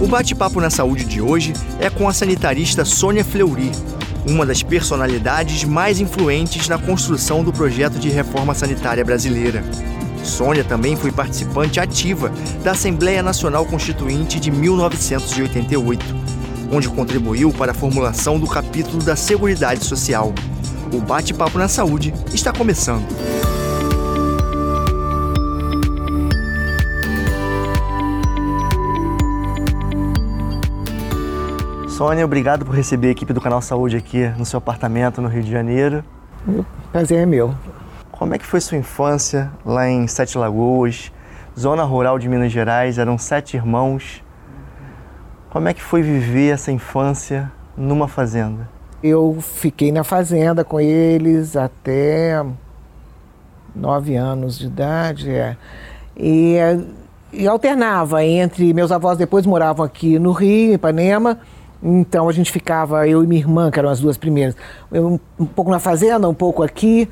O 0.00 0.06
bate-papo 0.06 0.62
na 0.62 0.70
saúde 0.70 1.04
de 1.04 1.20
hoje 1.20 1.52
é 1.78 1.90
com 1.90 2.08
a 2.08 2.12
sanitarista 2.14 2.86
Sônia 2.86 3.22
Fleury, 3.22 3.70
uma 4.26 4.46
das 4.46 4.62
personalidades 4.62 5.62
mais 5.64 6.00
influentes 6.00 6.68
na 6.68 6.78
construção 6.78 7.44
do 7.44 7.52
projeto 7.52 7.98
de 7.98 8.08
reforma 8.08 8.54
sanitária 8.54 9.04
brasileira. 9.04 9.62
Sônia 10.24 10.64
também 10.64 10.96
foi 10.96 11.12
participante 11.12 11.78
ativa 11.78 12.32
da 12.64 12.70
Assembleia 12.70 13.22
Nacional 13.22 13.66
Constituinte 13.66 14.40
de 14.40 14.50
1988, 14.50 16.16
onde 16.72 16.88
contribuiu 16.88 17.52
para 17.52 17.72
a 17.72 17.74
formulação 17.74 18.40
do 18.40 18.46
capítulo 18.46 19.02
da 19.02 19.16
Seguridade 19.16 19.84
Social. 19.84 20.32
O 20.94 21.00
bate-papo 21.00 21.58
na 21.58 21.68
saúde 21.68 22.14
está 22.32 22.54
começando. 22.54 23.04
Sônia, 32.00 32.24
obrigado 32.24 32.64
por 32.64 32.74
receber 32.74 33.08
a 33.08 33.10
equipe 33.10 33.30
do 33.30 33.42
Canal 33.42 33.60
Saúde 33.60 33.94
aqui 33.94 34.26
no 34.38 34.46
seu 34.46 34.56
apartamento 34.56 35.20
no 35.20 35.28
Rio 35.28 35.42
de 35.42 35.50
Janeiro. 35.50 36.02
O 36.48 36.64
prazer 36.90 37.18
é 37.18 37.26
meu. 37.26 37.54
Como 38.10 38.34
é 38.34 38.38
que 38.38 38.46
foi 38.46 38.58
sua 38.58 38.78
infância 38.78 39.50
lá 39.66 39.86
em 39.86 40.06
Sete 40.06 40.38
Lagoas, 40.38 41.12
zona 41.54 41.84
rural 41.84 42.18
de 42.18 42.26
Minas 42.26 42.50
Gerais? 42.50 42.96
Eram 42.96 43.18
sete 43.18 43.54
irmãos. 43.54 44.24
Como 45.50 45.68
é 45.68 45.74
que 45.74 45.82
foi 45.82 46.00
viver 46.00 46.54
essa 46.54 46.72
infância 46.72 47.52
numa 47.76 48.08
fazenda? 48.08 48.66
Eu 49.02 49.36
fiquei 49.42 49.92
na 49.92 50.02
fazenda 50.02 50.64
com 50.64 50.80
eles 50.80 51.54
até 51.54 52.42
nove 53.76 54.16
anos 54.16 54.58
de 54.58 54.68
idade. 54.68 55.30
É. 55.30 55.54
E, 56.16 56.56
e 57.30 57.46
alternava 57.46 58.24
entre. 58.24 58.72
Meus 58.72 58.90
avós 58.90 59.18
depois 59.18 59.44
moravam 59.44 59.84
aqui 59.84 60.18
no 60.18 60.32
Rio, 60.32 60.70
em 60.70 60.74
Ipanema 60.76 61.38
então 61.82 62.28
a 62.28 62.32
gente 62.32 62.52
ficava, 62.52 63.06
eu 63.08 63.24
e 63.24 63.26
minha 63.26 63.40
irmã, 63.40 63.70
que 63.70 63.78
eram 63.78 63.88
as 63.88 64.00
duas 64.00 64.16
primeiras, 64.16 64.56
um, 64.92 65.18
um 65.38 65.46
pouco 65.46 65.70
na 65.70 65.78
fazenda, 65.78 66.28
um 66.28 66.34
pouco 66.34 66.62
aqui. 66.62 67.08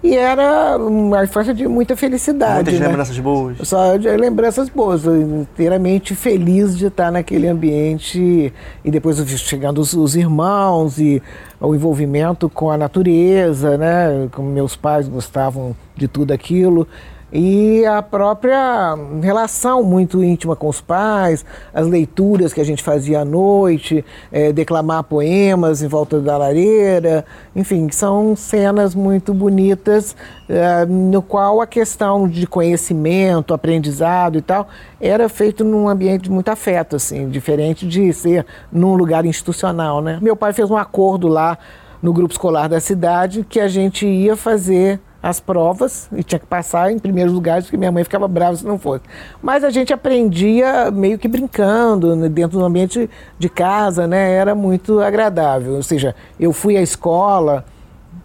E 0.00 0.14
era 0.14 0.76
uma 0.78 1.24
infância 1.24 1.52
de 1.52 1.66
muita 1.66 1.96
felicidade. 1.96 2.54
Muitas 2.54 2.78
né? 2.78 2.86
lembranças 2.86 3.18
boas. 3.18 3.58
Só 3.64 3.96
de 3.96 4.08
lembranças 4.16 4.68
boas. 4.68 5.04
Inteiramente 5.04 6.14
feliz 6.14 6.78
de 6.78 6.86
estar 6.86 7.10
naquele 7.10 7.48
ambiente. 7.48 8.52
E 8.84 8.90
depois 8.92 9.18
chegando 9.40 9.80
os, 9.80 9.94
os, 9.94 10.14
irmãos 10.14 10.98
e 10.98 11.20
o 11.60 11.74
envolvimento 11.74 12.48
com 12.48 12.70
a 12.70 12.78
natureza, 12.78 13.76
né? 13.76 14.28
Como 14.30 14.48
meus 14.48 14.76
pais 14.76 15.08
gostavam 15.08 15.74
de 15.96 16.06
tudo 16.06 16.30
aquilo 16.30 16.86
e 17.32 17.84
a 17.84 18.02
própria 18.02 18.96
relação 19.22 19.82
muito 19.82 20.24
íntima 20.24 20.56
com 20.56 20.68
os 20.68 20.80
pais, 20.80 21.44
as 21.74 21.86
leituras 21.86 22.52
que 22.52 22.60
a 22.60 22.64
gente 22.64 22.82
fazia 22.82 23.20
à 23.20 23.24
noite, 23.24 24.04
é, 24.32 24.52
declamar 24.52 25.04
poemas 25.04 25.82
em 25.82 25.88
volta 25.88 26.20
da 26.20 26.36
lareira, 26.38 27.24
enfim, 27.54 27.88
são 27.90 28.34
cenas 28.34 28.94
muito 28.94 29.34
bonitas, 29.34 30.16
é, 30.48 30.86
no 30.86 31.20
qual 31.20 31.60
a 31.60 31.66
questão 31.66 32.26
de 32.26 32.46
conhecimento, 32.46 33.52
aprendizado 33.52 34.38
e 34.38 34.42
tal, 34.42 34.68
era 35.00 35.28
feito 35.28 35.64
num 35.64 35.88
ambiente 35.88 36.24
de 36.24 36.30
muito 36.30 36.48
afeto, 36.48 36.96
assim, 36.96 37.28
diferente 37.28 37.86
de 37.86 38.12
ser 38.12 38.46
num 38.72 38.94
lugar 38.94 39.26
institucional, 39.26 40.00
né? 40.00 40.18
Meu 40.22 40.34
pai 40.34 40.52
fez 40.52 40.70
um 40.70 40.76
acordo 40.76 41.28
lá 41.28 41.58
no 42.02 42.12
grupo 42.12 42.32
escolar 42.32 42.68
da 42.68 42.80
cidade 42.80 43.44
que 43.48 43.60
a 43.60 43.68
gente 43.68 44.06
ia 44.06 44.36
fazer 44.36 45.00
as 45.22 45.40
provas 45.40 46.08
e 46.12 46.22
tinha 46.22 46.38
que 46.38 46.46
passar 46.46 46.92
em 46.92 46.98
primeiros 46.98 47.32
lugares, 47.32 47.64
porque 47.64 47.76
minha 47.76 47.90
mãe 47.90 48.04
ficava 48.04 48.28
brava 48.28 48.56
se 48.56 48.64
não 48.64 48.78
fosse. 48.78 49.02
Mas 49.42 49.64
a 49.64 49.70
gente 49.70 49.92
aprendia 49.92 50.90
meio 50.90 51.18
que 51.18 51.26
brincando, 51.26 52.14
né, 52.14 52.28
dentro 52.28 52.58
do 52.58 52.64
ambiente 52.64 53.10
de 53.38 53.48
casa, 53.48 54.06
né? 54.06 54.32
Era 54.32 54.54
muito 54.54 55.00
agradável. 55.00 55.74
Ou 55.74 55.82
seja, 55.82 56.14
eu 56.38 56.52
fui 56.52 56.76
à 56.76 56.82
escola 56.82 57.64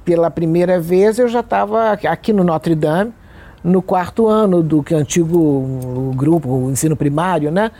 pela 0.06 0.30
primeira 0.30 0.80
vez, 0.80 1.18
eu 1.18 1.28
já 1.28 1.40
estava 1.40 1.92
aqui 1.92 2.32
no 2.32 2.44
Notre 2.44 2.76
Dame, 2.76 3.12
no 3.64 3.82
quarto 3.82 4.28
ano 4.28 4.62
do 4.62 4.84
que 4.84 4.94
antigo 4.94 6.12
grupo, 6.16 6.50
o 6.50 6.70
ensino 6.70 6.96
primário, 6.96 7.50
né? 7.50 7.72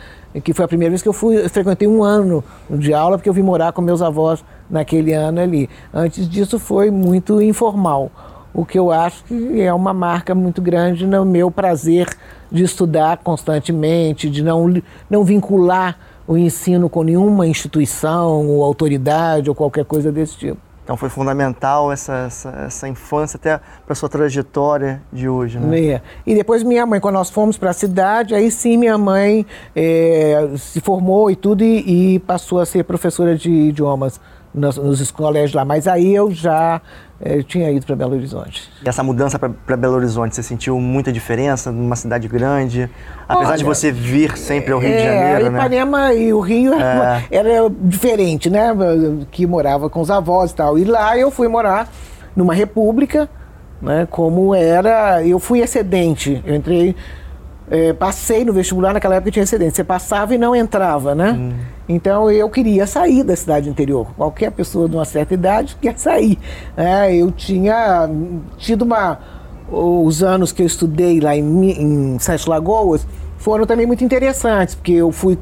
Que 0.42 0.52
foi 0.52 0.64
a 0.64 0.68
primeira 0.68 0.90
vez 0.90 1.02
que 1.02 1.08
eu 1.08 1.12
fui, 1.12 1.36
eu 1.36 1.48
frequentei 1.50 1.86
um 1.86 2.02
ano 2.02 2.42
de 2.70 2.92
aula, 2.92 3.16
porque 3.16 3.28
eu 3.28 3.34
vim 3.34 3.42
morar 3.42 3.72
com 3.72 3.82
meus 3.82 4.02
avós 4.02 4.42
naquele 4.68 5.12
ano 5.12 5.40
ali. 5.40 5.68
Antes 5.92 6.28
disso 6.28 6.58
foi 6.58 6.90
muito 6.90 7.40
informal 7.40 8.10
o 8.54 8.64
que 8.64 8.78
eu 8.78 8.92
acho 8.92 9.24
que 9.24 9.60
é 9.60 9.74
uma 9.74 9.92
marca 9.92 10.34
muito 10.34 10.62
grande 10.62 11.04
no 11.04 11.24
meu 11.24 11.50
prazer 11.50 12.08
de 12.50 12.62
estudar 12.62 13.18
constantemente, 13.18 14.30
de 14.30 14.42
não, 14.42 14.72
não 15.10 15.24
vincular 15.24 15.98
o 16.26 16.38
ensino 16.38 16.88
com 16.88 17.02
nenhuma 17.02 17.46
instituição 17.46 18.46
ou 18.48 18.62
autoridade 18.62 19.50
ou 19.50 19.56
qualquer 19.56 19.84
coisa 19.84 20.12
desse 20.12 20.36
tipo. 20.38 20.60
Então 20.84 20.98
foi 20.98 21.08
fundamental 21.08 21.90
essa, 21.90 22.26
essa, 22.26 22.50
essa 22.66 22.86
infância 22.86 23.38
até 23.38 23.56
para 23.56 23.92
a 23.92 23.94
sua 23.94 24.08
trajetória 24.08 25.02
de 25.10 25.26
hoje, 25.26 25.58
né? 25.58 25.80
É. 25.80 26.02
E 26.26 26.34
depois 26.34 26.62
minha 26.62 26.84
mãe, 26.84 27.00
quando 27.00 27.14
nós 27.14 27.30
fomos 27.30 27.56
para 27.56 27.70
a 27.70 27.72
cidade, 27.72 28.34
aí 28.34 28.50
sim 28.50 28.76
minha 28.76 28.98
mãe 28.98 29.46
é, 29.74 30.50
se 30.58 30.80
formou 30.82 31.30
e 31.30 31.36
tudo 31.36 31.64
e, 31.64 32.16
e 32.16 32.18
passou 32.20 32.60
a 32.60 32.66
ser 32.66 32.84
professora 32.84 33.34
de 33.34 33.50
idiomas 33.50 34.20
nos, 34.54 34.76
nos 34.76 35.10
colégios 35.10 35.54
lá. 35.54 35.64
Mas 35.64 35.88
aí 35.88 36.14
eu 36.14 36.30
já 36.30 36.82
eu 37.24 37.42
tinha 37.42 37.70
ido 37.70 37.86
para 37.86 37.96
Belo 37.96 38.14
Horizonte. 38.14 38.70
E 38.84 38.88
essa 38.88 39.02
mudança 39.02 39.38
para 39.38 39.76
Belo 39.76 39.94
Horizonte, 39.94 40.34
você 40.34 40.42
sentiu 40.42 40.78
muita 40.78 41.10
diferença 41.10 41.72
numa 41.72 41.96
cidade 41.96 42.28
grande? 42.28 42.88
Apesar 43.26 43.50
Olha, 43.50 43.58
de 43.58 43.64
você 43.64 43.90
vir 43.90 44.36
sempre 44.36 44.72
ao 44.72 44.78
Rio 44.78 44.92
é, 44.92 44.96
de 44.96 45.02
Janeiro, 45.02 45.50
né? 45.50 45.58
Ipanema 45.58 46.12
e 46.12 46.32
o 46.34 46.40
Rio 46.40 46.74
é. 46.74 47.24
era 47.30 47.70
diferente, 47.80 48.50
né? 48.50 48.68
Que 49.30 49.46
morava 49.46 49.88
com 49.88 50.00
os 50.00 50.10
avós 50.10 50.50
e 50.50 50.54
tal. 50.54 50.78
E 50.78 50.84
lá 50.84 51.16
eu 51.16 51.30
fui 51.30 51.48
morar 51.48 51.88
numa 52.36 52.52
república, 52.52 53.28
né? 53.80 54.06
Como 54.10 54.54
era... 54.54 55.26
Eu 55.26 55.38
fui 55.38 55.60
excedente. 55.60 56.42
Eu 56.44 56.54
entrei 56.54 56.94
é, 57.70 57.92
passei 57.92 58.44
no 58.44 58.52
vestibular, 58.52 58.92
naquela 58.92 59.16
época 59.16 59.30
tinha 59.30 59.42
excedente. 59.42 59.76
Você 59.76 59.84
passava 59.84 60.34
e 60.34 60.38
não 60.38 60.54
entrava, 60.54 61.14
né? 61.14 61.32
Hum. 61.32 61.52
Então 61.88 62.30
eu 62.30 62.48
queria 62.48 62.86
sair 62.86 63.22
da 63.22 63.36
cidade 63.36 63.68
interior. 63.68 64.06
Qualquer 64.16 64.50
pessoa 64.50 64.88
de 64.88 64.96
uma 64.96 65.04
certa 65.04 65.34
idade 65.34 65.76
quer 65.80 65.98
sair. 65.98 66.38
É, 66.76 67.14
eu 67.14 67.30
tinha 67.30 68.08
tido 68.56 68.82
uma. 68.82 69.18
Os 69.70 70.22
anos 70.22 70.52
que 70.52 70.62
eu 70.62 70.66
estudei 70.66 71.20
lá 71.20 71.34
em, 71.36 71.70
em 71.70 72.18
Sete 72.18 72.48
Lagoas 72.48 73.06
foram 73.38 73.66
também 73.66 73.86
muito 73.86 74.04
interessantes, 74.04 74.74
porque 74.74 74.92
eu 74.92 75.10
fui. 75.12 75.38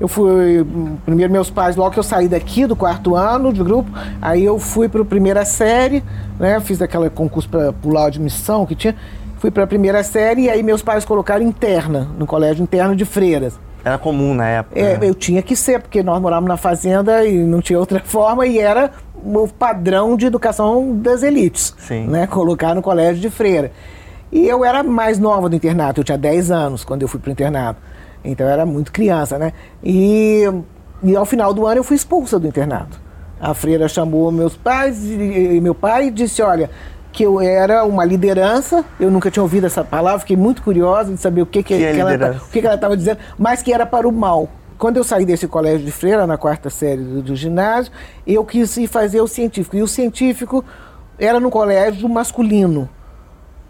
Eu 0.00 0.08
fui. 0.08 0.66
Primeiro, 1.04 1.32
meus 1.32 1.50
pais, 1.50 1.76
logo 1.76 1.90
que 1.90 1.98
eu 1.98 2.02
saí 2.02 2.28
daqui 2.28 2.66
do 2.66 2.74
quarto 2.74 3.14
ano 3.14 3.52
de 3.52 3.62
grupo, 3.62 3.90
aí 4.20 4.44
eu 4.44 4.58
fui 4.58 4.88
para 4.88 5.02
a 5.02 5.04
primeira 5.04 5.44
série, 5.44 6.02
né? 6.38 6.58
Fiz 6.60 6.80
aquele 6.80 7.10
concurso 7.10 7.48
para 7.48 7.72
pular 7.72 8.10
de 8.10 8.20
missão 8.20 8.64
que 8.64 8.74
tinha 8.74 8.96
fui 9.42 9.50
para 9.50 9.64
a 9.64 9.66
primeira 9.66 10.04
série 10.04 10.42
e 10.42 10.50
aí 10.50 10.62
meus 10.62 10.82
pais 10.82 11.04
colocaram 11.04 11.44
interna, 11.44 12.06
no 12.16 12.26
colégio 12.26 12.62
interno 12.62 12.94
de 12.94 13.04
freiras. 13.04 13.58
Era 13.84 13.98
comum 13.98 14.34
na 14.34 14.48
época. 14.48 14.78
É, 14.78 14.96
né? 14.96 15.08
eu 15.08 15.14
tinha 15.14 15.42
que 15.42 15.56
ser, 15.56 15.80
porque 15.80 16.02
nós 16.02 16.20
morávamos 16.20 16.48
na 16.48 16.56
fazenda 16.56 17.24
e 17.24 17.38
não 17.38 17.60
tinha 17.60 17.78
outra 17.78 18.00
forma, 18.04 18.46
e 18.46 18.58
era 18.58 18.90
o 19.24 19.48
padrão 19.48 20.16
de 20.16 20.26
educação 20.26 20.96
das 20.96 21.22
elites. 21.22 21.74
Sim. 21.78 22.06
Né? 22.06 22.26
Colocar 22.26 22.74
no 22.74 22.82
colégio 22.82 23.20
de 23.20 23.30
freira. 23.30 23.72
E 24.30 24.48
eu 24.48 24.64
era 24.64 24.82
mais 24.82 25.18
nova 25.18 25.48
do 25.48 25.56
internato, 25.56 26.00
eu 26.00 26.04
tinha 26.04 26.16
10 26.16 26.50
anos 26.50 26.84
quando 26.84 27.02
eu 27.02 27.08
fui 27.08 27.20
para 27.20 27.28
o 27.28 27.32
internato. 27.32 27.78
Então 28.24 28.46
eu 28.46 28.52
era 28.52 28.64
muito 28.64 28.92
criança, 28.92 29.38
né? 29.38 29.52
E, 29.82 30.44
e 31.02 31.14
ao 31.16 31.26
final 31.26 31.52
do 31.52 31.66
ano 31.66 31.80
eu 31.80 31.84
fui 31.84 31.96
expulsa 31.96 32.38
do 32.38 32.46
internato. 32.46 33.00
A 33.40 33.52
freira 33.54 33.88
chamou 33.88 34.30
meus 34.30 34.56
pais 34.56 35.04
e, 35.04 35.60
meu 35.60 35.74
pai 35.74 36.06
e 36.06 36.10
disse: 36.10 36.40
Olha, 36.40 36.70
que 37.12 37.22
eu 37.22 37.40
era 37.40 37.84
uma 37.84 38.04
liderança, 38.04 38.84
eu 38.98 39.10
nunca 39.10 39.30
tinha 39.30 39.42
ouvido 39.42 39.66
essa 39.66 39.84
palavra, 39.84 40.20
fiquei 40.20 40.36
muito 40.36 40.62
curiosa 40.62 41.12
de 41.12 41.20
saber 41.20 41.42
o 41.42 41.46
que, 41.46 41.62
que, 41.62 41.76
que, 41.76 41.84
é 41.84 41.92
que 41.92 42.00
ela 42.00 42.36
o 42.42 42.50
que, 42.50 42.60
que 42.60 42.66
ela 42.66 42.74
estava 42.74 42.96
dizendo, 42.96 43.18
mas 43.38 43.62
que 43.62 43.72
era 43.72 43.84
para 43.84 44.08
o 44.08 44.12
mal. 44.12 44.48
Quando 44.78 44.96
eu 44.96 45.04
saí 45.04 45.24
desse 45.24 45.46
colégio 45.46 45.84
de 45.84 45.92
freira, 45.92 46.26
na 46.26 46.36
quarta 46.36 46.68
série 46.70 47.02
do, 47.02 47.22
do 47.22 47.36
ginásio, 47.36 47.92
eu 48.26 48.44
quis 48.44 48.76
ir 48.78 48.88
fazer 48.88 49.20
o 49.20 49.28
científico. 49.28 49.76
E 49.76 49.82
o 49.82 49.86
científico 49.86 50.64
era 51.18 51.38
no 51.38 51.50
colégio 51.50 52.08
masculino, 52.08 52.88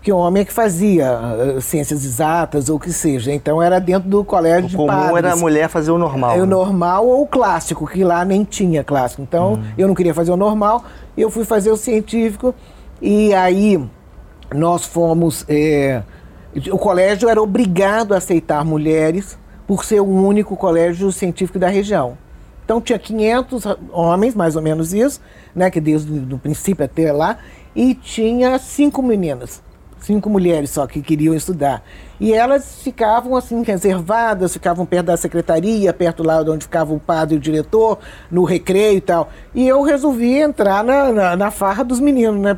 que 0.00 0.10
o 0.10 0.16
homem 0.16 0.40
é 0.40 0.44
que 0.44 0.52
fazia 0.52 1.18
uh, 1.20 1.60
ciências 1.60 2.04
exatas 2.04 2.70
ou 2.70 2.76
o 2.76 2.80
que 2.80 2.92
seja. 2.92 3.30
Então 3.32 3.62
era 3.62 3.78
dentro 3.78 4.08
do 4.08 4.24
colégio 4.24 4.64
o 4.64 4.68
de 4.70 4.76
comum 4.76 4.88
padres. 4.88 5.18
era 5.18 5.32
a 5.32 5.36
mulher 5.36 5.68
fazer 5.68 5.90
o 5.90 5.98
normal. 5.98 6.36
O 6.36 6.40
né? 6.40 6.46
normal 6.46 7.06
ou 7.06 7.22
o 7.22 7.26
clássico, 7.26 7.86
que 7.86 8.02
lá 8.02 8.24
nem 8.24 8.42
tinha 8.42 8.82
clássico. 8.82 9.20
Então 9.20 9.54
hum. 9.54 9.64
eu 9.76 9.86
não 9.86 9.94
queria 9.94 10.14
fazer 10.14 10.30
o 10.30 10.36
normal, 10.36 10.84
eu 11.16 11.30
fui 11.30 11.44
fazer 11.44 11.70
o 11.70 11.76
científico 11.76 12.54
e 13.02 13.34
aí 13.34 13.84
nós 14.54 14.84
fomos. 14.84 15.44
É, 15.48 16.02
o 16.70 16.78
colégio 16.78 17.28
era 17.28 17.42
obrigado 17.42 18.14
a 18.14 18.18
aceitar 18.18 18.64
mulheres 18.64 19.36
por 19.66 19.84
ser 19.84 20.00
o 20.00 20.06
único 20.06 20.56
colégio 20.56 21.10
científico 21.10 21.58
da 21.58 21.68
região. 21.68 22.16
Então 22.64 22.80
tinha 22.80 22.98
500 22.98 23.64
homens, 23.90 24.34
mais 24.36 24.54
ou 24.54 24.62
menos 24.62 24.94
isso, 24.94 25.20
né, 25.54 25.68
que 25.70 25.80
desde 25.80 26.32
o 26.32 26.38
princípio 26.38 26.84
até 26.84 27.12
lá, 27.12 27.38
e 27.74 27.94
tinha 27.94 28.56
cinco 28.58 29.02
meninas. 29.02 29.60
cinco 29.98 30.30
mulheres 30.30 30.70
só 30.70 30.86
que 30.86 31.02
queriam 31.02 31.34
estudar. 31.34 31.82
E 32.22 32.32
elas 32.32 32.76
ficavam 32.80 33.34
assim, 33.34 33.64
reservadas, 33.64 34.52
ficavam 34.52 34.86
perto 34.86 35.06
da 35.06 35.16
secretaria, 35.16 35.92
perto 35.92 36.22
lá 36.22 36.40
onde 36.42 36.62
ficava 36.66 36.94
o 36.94 37.00
padre 37.00 37.34
e 37.34 37.36
o 37.36 37.40
diretor, 37.40 37.98
no 38.30 38.44
recreio 38.44 38.98
e 38.98 39.00
tal. 39.00 39.28
E 39.52 39.66
eu 39.66 39.82
resolvi 39.82 40.38
entrar 40.38 40.84
na, 40.84 41.10
na, 41.10 41.36
na 41.36 41.50
farra 41.50 41.82
dos 41.82 41.98
meninos, 41.98 42.40
né? 42.40 42.56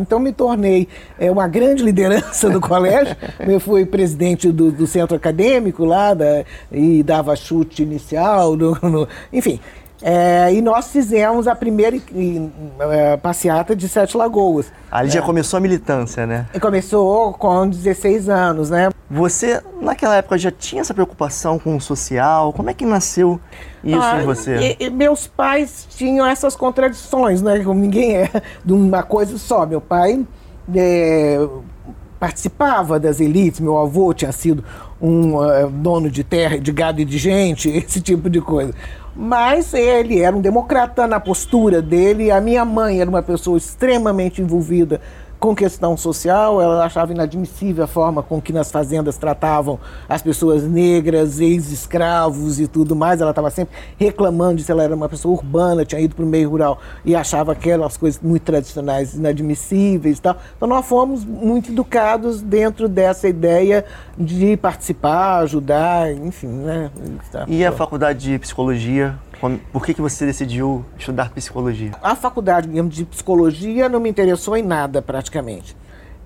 Então 0.00 0.18
me 0.18 0.32
tornei 0.32 0.88
é, 1.16 1.30
uma 1.30 1.46
grande 1.46 1.84
liderança 1.84 2.50
do 2.50 2.58
colégio. 2.60 3.16
eu 3.38 3.60
fui 3.60 3.86
presidente 3.86 4.50
do, 4.50 4.72
do 4.72 4.84
centro 4.84 5.14
acadêmico 5.14 5.84
lá 5.84 6.12
da, 6.12 6.44
e 6.72 7.00
dava 7.04 7.36
chute 7.36 7.84
inicial, 7.84 8.56
no, 8.56 8.76
no, 8.82 9.08
enfim. 9.32 9.60
É, 10.06 10.52
e 10.52 10.60
nós 10.60 10.88
fizemos 10.88 11.48
a 11.48 11.54
primeira 11.54 11.96
é, 11.96 13.16
passeata 13.16 13.74
de 13.74 13.88
Sete 13.88 14.18
Lagoas. 14.18 14.70
Ali 14.90 15.08
é. 15.08 15.12
já 15.12 15.22
começou 15.22 15.56
a 15.56 15.60
militância, 15.60 16.26
né? 16.26 16.46
E 16.52 16.60
começou 16.60 17.32
com 17.32 17.66
16 17.66 18.28
anos, 18.28 18.68
né? 18.68 18.90
Você, 19.10 19.62
naquela 19.80 20.16
época, 20.16 20.36
já 20.36 20.50
tinha 20.50 20.82
essa 20.82 20.92
preocupação 20.92 21.58
com 21.58 21.74
o 21.74 21.80
social? 21.80 22.52
Como 22.52 22.68
é 22.68 22.74
que 22.74 22.84
nasceu 22.84 23.40
isso 23.82 23.98
ah, 23.98 24.20
em 24.20 24.26
você? 24.26 24.76
E, 24.78 24.84
e 24.84 24.90
meus 24.90 25.26
pais 25.26 25.86
tinham 25.88 26.26
essas 26.26 26.54
contradições, 26.54 27.40
né? 27.40 27.64
Como 27.64 27.80
ninguém 27.80 28.18
é 28.18 28.30
de 28.62 28.74
uma 28.74 29.02
coisa 29.02 29.38
só. 29.38 29.64
Meu 29.64 29.80
pai 29.80 30.22
é, 30.74 31.38
participava 32.20 33.00
das 33.00 33.20
elites, 33.20 33.58
meu 33.58 33.78
avô 33.78 34.12
tinha 34.12 34.32
sido 34.32 34.62
um 35.04 35.36
uh, 35.36 35.68
dono 35.68 36.10
de 36.10 36.24
terra, 36.24 36.58
de 36.58 36.72
gado 36.72 37.00
e 37.00 37.04
de 37.04 37.18
gente, 37.18 37.68
esse 37.76 38.00
tipo 38.00 38.30
de 38.30 38.40
coisa. 38.40 38.72
Mas 39.14 39.74
ele 39.74 40.20
era 40.20 40.34
um 40.34 40.40
democrata 40.40 41.06
na 41.06 41.20
postura 41.20 41.82
dele. 41.82 42.30
A 42.30 42.40
minha 42.40 42.64
mãe 42.64 43.00
era 43.00 43.08
uma 43.08 43.22
pessoa 43.22 43.58
extremamente 43.58 44.40
envolvida 44.40 45.00
com 45.44 45.54
questão 45.54 45.94
social, 45.94 46.58
ela 46.58 46.86
achava 46.86 47.12
inadmissível 47.12 47.84
a 47.84 47.86
forma 47.86 48.22
com 48.22 48.40
que 48.40 48.50
nas 48.50 48.72
fazendas 48.72 49.18
tratavam 49.18 49.78
as 50.08 50.22
pessoas 50.22 50.62
negras, 50.62 51.38
ex-escravos 51.38 52.58
e 52.58 52.66
tudo 52.66 52.96
mais. 52.96 53.20
Ela 53.20 53.28
estava 53.28 53.50
sempre 53.50 53.76
reclamando 53.98 54.56
de 54.56 54.64
se 54.64 54.72
ela 54.72 54.82
era 54.82 54.96
uma 54.96 55.06
pessoa 55.06 55.34
urbana, 55.34 55.84
tinha 55.84 56.00
ido 56.00 56.14
para 56.14 56.24
o 56.24 56.26
meio 56.26 56.48
rural 56.48 56.78
e 57.04 57.14
achava 57.14 57.52
aquelas 57.52 57.94
coisas 57.94 58.18
muito 58.22 58.40
tradicionais 58.40 59.12
inadmissíveis 59.12 60.16
e 60.16 60.22
tal. 60.22 60.38
Então 60.56 60.66
nós 60.66 60.86
fomos 60.86 61.26
muito 61.26 61.70
educados 61.70 62.40
dentro 62.40 62.88
dessa 62.88 63.28
ideia 63.28 63.84
de 64.16 64.56
participar, 64.56 65.40
ajudar, 65.40 66.10
enfim, 66.10 66.46
né? 66.46 66.90
E 67.46 67.62
a 67.66 67.70
faculdade 67.70 68.30
de 68.30 68.38
psicologia 68.38 69.14
por 69.72 69.84
que, 69.84 69.94
que 69.94 70.00
você 70.00 70.26
decidiu 70.26 70.84
estudar 70.98 71.30
psicologia? 71.30 71.92
A 72.02 72.14
faculdade 72.14 72.68
de 72.68 73.04
psicologia 73.04 73.88
não 73.88 74.00
me 74.00 74.08
interessou 74.08 74.56
em 74.56 74.62
nada, 74.62 75.02
praticamente. 75.02 75.76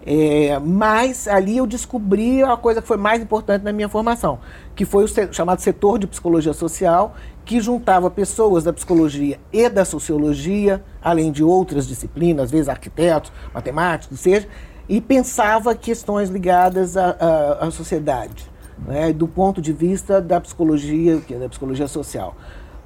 É, 0.07 0.59
mas 0.59 1.29
ali 1.29 1.59
eu 1.59 1.67
descobri 1.67 2.43
a 2.43 2.57
coisa 2.57 2.81
que 2.81 2.89
foi 2.89 2.97
mais 2.97 3.21
importante 3.21 3.63
na 3.63 3.73
minha 3.73 3.89
formação, 3.89 4.39
que 4.75 4.85
foi 4.85 5.05
o 5.05 5.09
chamado 5.33 5.61
setor 5.61 5.99
de 5.99 6.07
psicologia 6.07 6.53
social, 6.53 7.15
que 7.45 7.61
juntava 7.61 8.11
pessoas 8.11 8.65
da 8.65 8.73
psicologia 8.73 9.39
e 9.53 9.69
da 9.69 9.85
sociologia, 9.85 10.83
além 11.03 11.33
de 11.33 11.43
outras 11.43 11.87
disciplinas, 11.87 12.45
às 12.45 12.51
vezes 12.51 12.69
arquitetos, 12.69 13.33
matemáticos, 13.53 14.21
seja, 14.21 14.49
e 14.89 15.01
pensava 15.01 15.75
questões 15.75 16.31
ligadas 16.31 16.97
à, 16.97 17.59
à, 17.61 17.71
sociedade, 17.71 18.51
né, 18.87 19.13
do 19.13 19.29
ponto 19.29 19.61
de 19.61 19.73
vista 19.73 20.21
da 20.21 20.41
psicologia, 20.41 21.21
é 21.31 21.35
da 21.35 21.49
psicologia 21.49 21.89
social. 21.89 22.35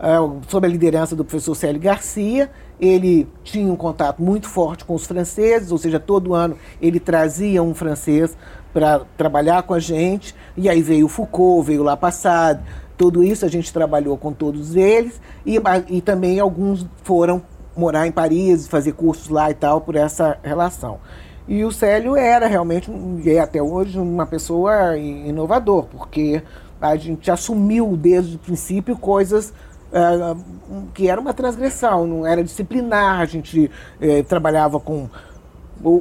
É, 0.03 0.17
sob 0.49 0.67
a 0.67 0.71
liderança 0.71 1.15
do 1.15 1.25
professor 1.25 1.55
Célio 1.55 1.81
Garcia. 1.81 2.51
Ele 2.81 3.29
tinha 3.45 3.73
um 3.73 3.77
contato 3.77 4.21
muito 4.21 4.49
forte 4.49 4.85
com 4.85 4.95
os 4.97 5.07
franceses, 5.07 5.71
ou 5.71 5.79
seja, 5.79 6.01
todo 6.01 6.35
ano 6.35 6.57
ele 6.81 6.99
trazia 6.99 7.63
um 7.63 7.73
francês 7.73 8.37
para 8.73 9.03
trabalhar 9.17 9.63
com 9.63 9.75
a 9.75 9.79
gente. 9.79 10.35
E 10.57 10.69
aí 10.69 10.83
veio 10.83 11.07
Foucault, 11.07 11.65
veio 11.65 11.85
lá 11.85 11.97
passado. 11.97 12.65
Tudo 12.99 13.23
isso 13.23 13.45
a 13.45 13.49
gente 13.49 13.73
trabalhou 13.73 14.17
com 14.17 14.33
todos 14.33 14.75
eles 14.75 15.21
e, 15.47 15.61
e 15.89 16.01
também 16.01 16.41
alguns 16.41 16.85
foram 17.05 17.41
morar 17.77 18.07
em 18.07 18.13
Paris, 18.13 18.67
fazer 18.67 18.93
cursos 18.93 19.29
lá 19.29 19.51
e 19.51 19.55
tal, 19.55 19.81
por 19.81 19.95
essa 19.95 20.37
relação. 20.43 20.99
E 21.47 21.65
o 21.65 21.73
Célio 21.73 22.17
era 22.17 22.47
realmente, 22.47 22.91
e 23.25 23.31
é 23.31 23.41
até 23.41 23.63
hoje, 23.63 23.99
uma 23.99 24.27
pessoa 24.27 24.97
inovador, 24.97 25.87
porque 25.87 26.43
a 26.81 26.97
gente 26.97 27.31
assumiu 27.31 27.97
desde 27.97 28.37
o 28.37 28.39
princípio 28.39 28.97
coisas 28.97 29.53
que 30.95 31.09
era 31.09 31.21
uma 31.21 31.35
transgressão, 31.35 32.07
não 32.07 32.27
era 32.27 32.43
disciplinar, 32.43 33.21
a 33.21 33.27
gente 33.27 33.71
é, 34.01 34.23
trabalhava 34.23 34.81
com 34.81 35.09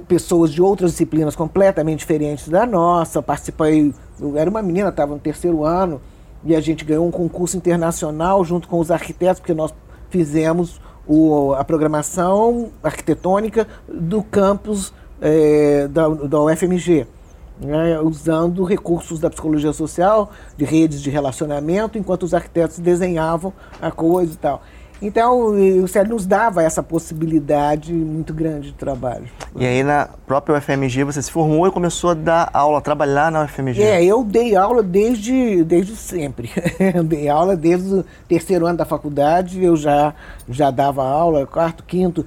pessoas 0.07 0.51
de 0.51 0.61
outras 0.61 0.91
disciplinas 0.91 1.35
completamente 1.35 1.99
diferentes 1.99 2.47
da 2.47 2.65
nossa, 2.65 3.21
participei, 3.21 3.93
eu 4.19 4.38
era 4.38 4.49
uma 4.49 4.61
menina, 4.61 4.89
estava 4.89 5.13
no 5.13 5.19
terceiro 5.19 5.65
ano, 5.65 5.99
e 6.43 6.55
a 6.55 6.61
gente 6.61 6.85
ganhou 6.85 7.07
um 7.07 7.11
concurso 7.11 7.57
internacional 7.57 8.43
junto 8.45 8.67
com 8.67 8.79
os 8.79 8.91
arquitetos, 8.91 9.39
porque 9.39 9.53
nós 9.53 9.73
fizemos 10.09 10.79
o, 11.07 11.53
a 11.53 11.63
programação 11.63 12.71
arquitetônica 12.83 13.67
do 13.88 14.23
campus 14.23 14.93
é, 15.19 15.88
da, 15.88 16.07
da 16.07 16.39
UFMG 16.41 17.07
né, 17.61 17.99
usando 17.99 18.63
recursos 18.63 19.19
da 19.19 19.29
psicologia 19.29 19.71
social, 19.71 20.31
de 20.57 20.65
redes 20.65 21.01
de 21.01 21.09
relacionamento, 21.09 21.97
enquanto 21.97 22.23
os 22.23 22.33
arquitetos 22.33 22.79
desenhavam 22.79 23.53
a 23.79 23.91
coisa 23.91 24.33
e 24.33 24.37
tal. 24.37 24.61
Então, 25.01 25.47
o 25.83 25.87
Célio 25.87 26.11
nos 26.11 26.27
dava 26.27 26.61
essa 26.61 26.83
possibilidade 26.83 27.91
muito 27.91 28.31
grande 28.35 28.67
de 28.67 28.77
trabalho. 28.77 29.25
E 29.55 29.65
aí, 29.65 29.81
na 29.81 30.07
própria 30.27 30.55
UFMG, 30.55 31.03
você 31.03 31.19
se 31.23 31.31
formou 31.31 31.65
e 31.67 31.71
começou 31.71 32.11
a 32.11 32.13
dar 32.13 32.49
aula, 32.53 32.77
a 32.77 32.81
trabalhar 32.81 33.31
na 33.31 33.43
UFMG? 33.43 33.81
É, 33.81 34.03
eu 34.03 34.23
dei 34.23 34.55
aula 34.55 34.83
desde, 34.83 35.63
desde 35.63 35.95
sempre. 35.95 36.51
eu 36.93 37.03
dei 37.03 37.27
aula 37.27 37.57
desde 37.57 37.95
o 37.95 38.05
terceiro 38.27 38.67
ano 38.67 38.77
da 38.77 38.85
faculdade, 38.85 39.63
eu 39.63 39.75
já, 39.75 40.13
já 40.47 40.69
dava 40.69 41.03
aula, 41.03 41.47
quarto, 41.47 41.83
quinto 41.83 42.23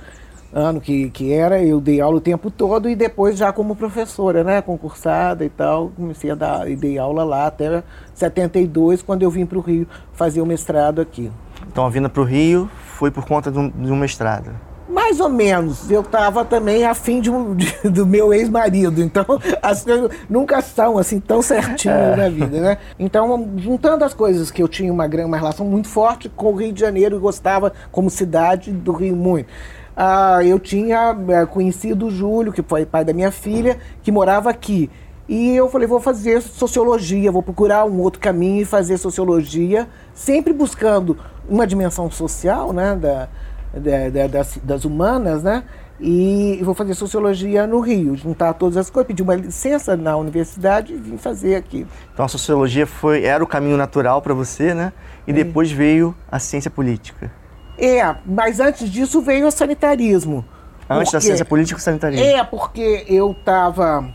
ano 0.55 0.81
que, 0.81 1.11
que 1.11 1.33
era, 1.33 1.63
eu 1.63 1.81
dei 1.81 2.01
aula 2.01 2.19
o 2.19 2.21
tempo 2.21 2.49
todo 2.49 2.89
e 2.89 2.95
depois 2.95 3.37
já 3.37 3.53
como 3.53 3.75
professora, 3.75 4.45
né, 4.45 4.63
concursada 4.63 5.45
e 5.45 5.49
tal, 5.49 5.91
comecei 5.97 6.31
a 6.31 6.35
dar, 6.37 6.71
e 6.71 6.77
dei 6.77 6.97
aula 6.97 7.25
lá 7.25 7.49
até 7.49 7.83
72, 8.15 9.03
quando 9.03 9.23
eu 9.23 9.31
vim 9.31 9.45
para 9.45 9.59
o 9.59 9.61
Rio 9.61 9.87
fazer 10.13 10.41
o 10.41 10.47
mestrado 10.47 11.01
aqui. 11.01 11.31
Então 11.67 11.85
a 11.85 11.91
vinda 11.91 12.09
para 12.09 12.23
o 12.23 12.25
Rio 12.25 12.71
foi 12.85 13.11
por 13.11 13.27
conta 13.27 13.51
de 13.51 13.59
um, 13.59 13.69
de 13.69 13.91
um 13.91 13.97
mestrado? 13.97 14.51
Mais 14.89 15.19
ou 15.19 15.29
menos. 15.29 15.91
Eu 15.91 16.03
estava 16.03 16.45
também 16.45 16.85
afim 16.85 17.21
de, 17.21 17.31
de, 17.57 17.91
do 17.91 18.07
meu 18.07 18.33
ex-marido. 18.33 19.03
Então, 19.03 19.25
as 19.61 19.83
coisas 19.83 20.11
nunca 20.29 20.61
são 20.61 20.99
assim 20.99 21.19
tão 21.19 21.43
certinho 21.43 21.95
é. 21.95 22.15
na 22.15 22.29
vida, 22.29 22.61
né? 22.61 22.79
Então, 22.99 23.51
juntando 23.57 24.05
as 24.05 24.15
coisas 24.15 24.51
que 24.51 24.63
eu 24.63 24.69
tinha 24.69 24.93
uma, 24.93 25.07
uma 25.07 25.37
relação 25.37 25.67
muito 25.67 25.89
forte 25.89 26.29
com 26.29 26.53
o 26.53 26.55
Rio 26.55 26.73
de 26.73 26.81
Janeiro 26.81 27.17
e 27.17 27.19
gostava 27.19 27.73
como 27.91 28.09
cidade 28.09 28.71
do 28.71 28.93
Rio 28.93 29.17
muito 29.17 29.49
ah, 29.97 30.41
eu 30.45 30.59
tinha 30.59 31.17
é, 31.29 31.47
conhecido 31.47 32.07
o 32.07 32.11
Júlio, 32.11 32.53
que 32.53 32.63
foi 32.63 32.85
pai 32.85 33.05
da 33.05 33.13
minha 33.13 33.31
filha, 33.31 33.79
que 34.03 34.11
morava 34.11 34.51
aqui. 34.51 34.91
E 35.29 35.57
eu 35.57 35.69
falei, 35.71 35.87
vou 35.87 36.01
fazer 36.01 36.43
sociologia, 36.43 37.33
vou 37.33 37.43
procurar 37.43 37.85
um 37.87 38.01
outro 38.01 38.21
caminho 38.21 38.61
e 38.61 38.65
fazer 38.65 38.99
sociologia, 38.99 39.89
sempre 40.13 40.53
buscando 40.53 41.17
uma 41.49 41.67
dimensão 41.67 42.11
social, 42.11 42.73
né, 42.73 42.95
da, 42.95 43.29
da, 43.73 44.11
da 44.11 44.27
das, 44.27 44.59
das, 44.63 44.85
humanas, 44.85 45.43
né, 45.43 45.65
e 45.99 46.61
vou 46.63 46.75
fazer 46.75 46.93
sociologia 46.93 47.67
no 47.67 47.81
Rio, 47.81 48.17
juntar 48.17 48.53
todas 48.53 48.77
as 48.77 48.91
coisas, 48.91 49.07
pedir 49.07 49.23
uma 49.23 49.35
licença 49.35 49.97
na 49.97 50.15
universidade 50.15 50.93
e 50.93 50.97
vim 50.97 51.17
fazer 51.17 51.55
aqui. 51.55 51.87
Então 52.13 52.27
a 52.27 52.29
sociologia 52.29 52.87
foi, 52.87 53.25
era 53.25 53.43
o 53.43 53.47
caminho 53.47 53.79
natural 53.79 54.21
para 54.21 54.35
você, 54.35 54.75
né, 54.75 54.93
e 55.27 55.33
depois 55.33 55.71
veio 55.71 56.15
a 56.31 56.39
ciência 56.39 56.71
política. 56.71 57.31
É, 57.79 58.15
mas 58.25 58.61
antes 58.61 58.91
disso 58.91 59.21
veio 59.21 59.47
o 59.47 59.51
sanitarismo. 59.51 60.45
Antes 60.89 61.05
porque, 61.05 61.17
da 61.17 61.21
ciência 61.21 61.45
política, 61.45 61.79
o 61.79 61.83
sanitarismo. 61.83 62.25
É, 62.25 62.45
porque 62.45 63.05
eu 63.09 63.33
estava 63.33 64.09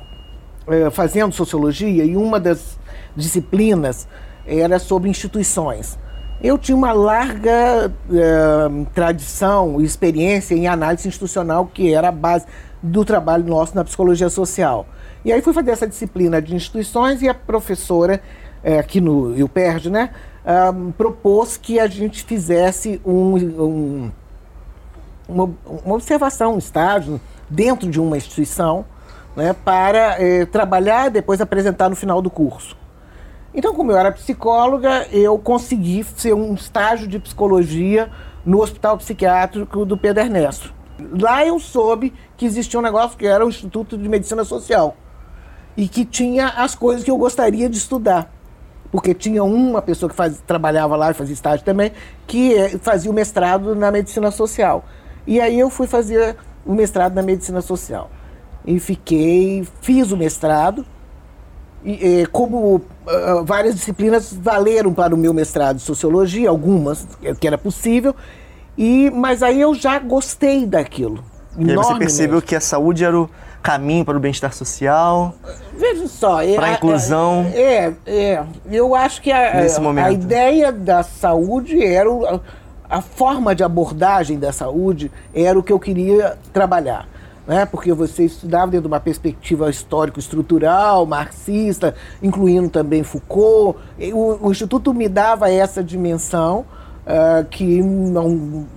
é, 0.67 0.89
fazendo 0.89 1.33
sociologia 1.33 2.03
e 2.03 2.15
uma 2.15 2.39
das 2.39 2.77
disciplinas 3.15 4.07
era 4.45 4.79
sobre 4.79 5.09
instituições. 5.09 5.97
Eu 6.41 6.57
tinha 6.57 6.75
uma 6.75 6.93
larga 6.93 7.91
é, 8.11 8.85
tradição 8.93 9.81
e 9.81 9.83
experiência 9.83 10.55
em 10.55 10.67
análise 10.67 11.07
institucional, 11.07 11.65
que 11.65 11.93
era 11.93 12.07
a 12.09 12.11
base 12.11 12.45
do 12.81 13.03
trabalho 13.03 13.43
nosso 13.43 13.75
na 13.75 13.83
psicologia 13.83 14.29
social. 14.29 14.87
E 15.25 15.33
aí 15.33 15.41
fui 15.41 15.53
fazer 15.53 15.71
essa 15.71 15.85
disciplina 15.85 16.41
de 16.41 16.55
instituições 16.55 17.21
e 17.21 17.27
a 17.27 17.33
professora, 17.33 18.21
é, 18.63 18.79
aqui 18.79 18.99
no 18.99 19.33
UPERJ, 19.43 19.89
né, 19.89 20.09
um, 20.73 20.91
propôs 20.91 21.57
que 21.57 21.79
a 21.79 21.87
gente 21.87 22.23
fizesse 22.23 23.01
um, 23.05 23.35
um, 23.35 24.11
uma, 25.27 25.49
uma, 25.65 25.95
observação, 25.95 26.55
um 26.55 26.57
estágio 26.57 27.19
dentro 27.49 27.89
de 27.89 27.99
uma 27.99 28.17
instituição 28.17 28.85
né, 29.35 29.53
para 29.53 30.21
eh, 30.21 30.45
trabalhar 30.45 31.07
e 31.07 31.11
depois 31.11 31.39
apresentar 31.39 31.89
no 31.89 31.95
final 31.95 32.21
do 32.21 32.29
curso. 32.29 32.75
Então, 33.53 33.73
como 33.73 33.91
eu 33.91 33.97
era 33.97 34.11
psicóloga, 34.11 35.07
eu 35.11 35.37
consegui 35.37 36.03
ser 36.03 36.33
um 36.33 36.53
estágio 36.53 37.07
de 37.07 37.19
psicologia 37.19 38.09
no 38.45 38.61
Hospital 38.61 38.97
Psiquiátrico 38.97 39.85
do 39.85 39.97
Pedro 39.97 40.23
Ernesto. 40.23 40.73
Lá 41.19 41.45
eu 41.45 41.59
soube 41.59 42.13
que 42.35 42.45
existia 42.45 42.79
um 42.79 42.83
negócio 42.83 43.17
que 43.17 43.25
era 43.25 43.45
o 43.45 43.49
Instituto 43.49 43.97
de 43.97 44.09
Medicina 44.09 44.43
Social. 44.43 44.95
e 45.77 45.87
que 45.87 46.03
tinha 46.03 46.47
as 46.47 46.75
coisas 46.75 47.05
que 47.05 47.11
eu 47.11 47.17
gostaria 47.17 47.69
de 47.69 47.77
estudar. 47.77 48.29
Porque 48.91 49.13
tinha 49.13 49.43
uma 49.43 49.81
pessoa 49.81 50.09
que 50.09 50.15
faz, 50.15 50.41
trabalhava 50.45 50.95
lá 50.95 51.11
e 51.11 51.13
fazia 51.13 51.33
estágio 51.33 51.63
também, 51.63 51.91
que 52.25 52.55
é, 52.55 52.69
fazia 52.79 53.11
o 53.11 53.13
mestrado 53.13 53.75
na 53.75 53.91
medicina 53.91 54.31
social. 54.31 54.83
E 55.27 55.39
aí 55.39 55.59
eu 55.59 55.69
fui 55.69 55.85
fazer 55.85 56.35
o 56.65 56.73
mestrado 56.73 57.13
na 57.13 57.21
medicina 57.21 57.61
social. 57.61 58.09
E 58.65 58.79
fiquei, 58.79 59.67
fiz 59.81 60.11
o 60.11 60.17
mestrado, 60.17 60.85
e, 61.83 62.27
como 62.31 62.75
uh, 62.75 63.45
várias 63.45 63.75
disciplinas 63.75 64.33
valeram 64.33 64.93
para 64.93 65.15
o 65.15 65.17
meu 65.17 65.33
mestrado 65.33 65.77
de 65.77 65.83
sociologia, 65.83 66.49
algumas 66.49 67.07
que 67.39 67.47
era 67.47 67.57
possível, 67.57 68.13
e 68.77 69.09
mas 69.09 69.41
aí 69.41 69.61
eu 69.61 69.73
já 69.73 69.97
gostei 69.99 70.65
daquilo. 70.65 71.23
E 71.57 71.69
aí 71.69 71.75
você 71.75 71.95
percebeu 71.95 72.41
que 72.41 72.55
a 72.55 72.61
saúde 72.61 73.03
era 73.03 73.17
o 73.17 73.29
caminho 73.61 74.05
para 74.05 74.17
o 74.17 74.19
bem-estar 74.19 74.53
social? 74.53 75.33
Veja 75.75 76.07
só, 76.07 76.41
é, 76.41 76.55
para 76.55 76.67
a 76.67 76.73
inclusão. 76.73 77.45
É, 77.53 77.93
é, 78.05 78.43
eu 78.71 78.95
acho 78.95 79.21
que 79.21 79.31
a, 79.31 79.61
a 80.05 80.11
ideia 80.11 80.71
da 80.71 81.03
saúde 81.03 81.83
era 81.83 82.09
o, 82.09 82.25
a, 82.25 82.39
a 82.89 83.01
forma 83.01 83.53
de 83.53 83.63
abordagem 83.63 84.39
da 84.39 84.51
saúde 84.51 85.11
era 85.33 85.57
o 85.57 85.63
que 85.63 85.71
eu 85.71 85.79
queria 85.79 86.37
trabalhar 86.51 87.07
né? 87.49 87.65
porque 87.65 87.91
você 87.91 88.25
estudava 88.25 88.67
dentro 88.67 88.83
de 88.83 88.93
uma 88.93 88.99
perspectiva 88.99 89.71
histórico-estrutural, 89.71 91.03
marxista, 91.07 91.95
incluindo 92.21 92.69
também 92.69 93.01
Foucault. 93.01 93.79
O, 94.13 94.47
o, 94.47 94.51
Instituto 94.51 94.93
me 94.93 95.09
dava 95.09 95.49
essa 95.49 95.83
dimensão 95.83 96.63
uh, 97.07 97.43
que 97.49 97.81
não, 97.81 98.67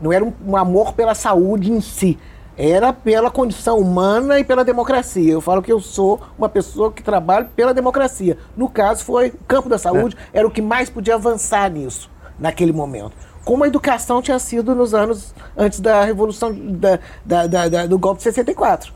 não 0.00 0.10
era 0.10 0.24
um, 0.24 0.32
um 0.46 0.56
amor 0.56 0.94
pela 0.94 1.14
saúde 1.14 1.70
em 1.70 1.82
si, 1.82 2.18
era 2.56 2.92
pela 2.92 3.30
condição 3.30 3.78
humana 3.78 4.38
e 4.38 4.44
pela 4.44 4.64
democracia. 4.64 5.32
Eu 5.32 5.40
falo 5.40 5.62
que 5.62 5.72
eu 5.72 5.80
sou 5.80 6.20
uma 6.38 6.48
pessoa 6.48 6.92
que 6.92 7.02
trabalha 7.02 7.50
pela 7.56 7.74
democracia. 7.74 8.38
No 8.56 8.68
caso, 8.68 9.04
foi 9.04 9.28
o 9.28 9.44
campo 9.46 9.68
da 9.68 9.78
saúde, 9.78 10.16
é. 10.32 10.38
era 10.38 10.46
o 10.46 10.50
que 10.50 10.62
mais 10.62 10.88
podia 10.88 11.14
avançar 11.14 11.70
nisso, 11.70 12.10
naquele 12.38 12.72
momento 12.72 13.14
como 13.44 13.62
a 13.62 13.66
educação 13.66 14.22
tinha 14.22 14.38
sido 14.38 14.74
nos 14.74 14.94
anos 14.94 15.34
antes 15.56 15.78
da 15.78 16.02
revolução 16.02 16.52
da, 16.54 16.98
da, 17.24 17.46
da, 17.46 17.68
da 17.68 17.86
do 17.86 17.98
golpe 17.98 18.18
de 18.18 18.24
64. 18.24 18.92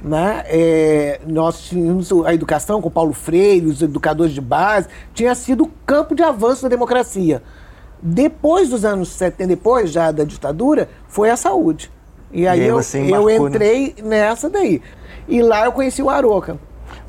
Né? 0.00 0.44
É, 0.46 1.20
nós 1.26 1.62
tínhamos 1.62 2.12
a 2.24 2.32
educação 2.32 2.80
com 2.80 2.88
Paulo 2.88 3.12
Freire, 3.12 3.66
os 3.66 3.82
educadores 3.82 4.32
de 4.32 4.40
base, 4.40 4.88
tinha 5.12 5.34
sido 5.34 5.64
o 5.64 5.70
campo 5.84 6.14
de 6.14 6.22
avanço 6.22 6.62
da 6.62 6.68
democracia. 6.68 7.42
Depois 8.00 8.68
dos 8.68 8.84
anos 8.84 9.08
70, 9.08 9.48
depois 9.48 9.90
já 9.90 10.12
da 10.12 10.22
ditadura, 10.22 10.88
foi 11.08 11.30
a 11.30 11.36
saúde. 11.36 11.90
E 12.30 12.46
aí, 12.46 12.60
e 12.60 12.62
aí 12.62 12.68
eu, 12.68 12.80
eu 12.80 13.20
né? 13.22 13.48
entrei 13.48 13.94
nessa 14.02 14.50
daí. 14.50 14.82
E 15.26 15.42
lá 15.42 15.64
eu 15.64 15.72
conheci 15.72 16.02
o 16.02 16.10
Aroca. 16.10 16.58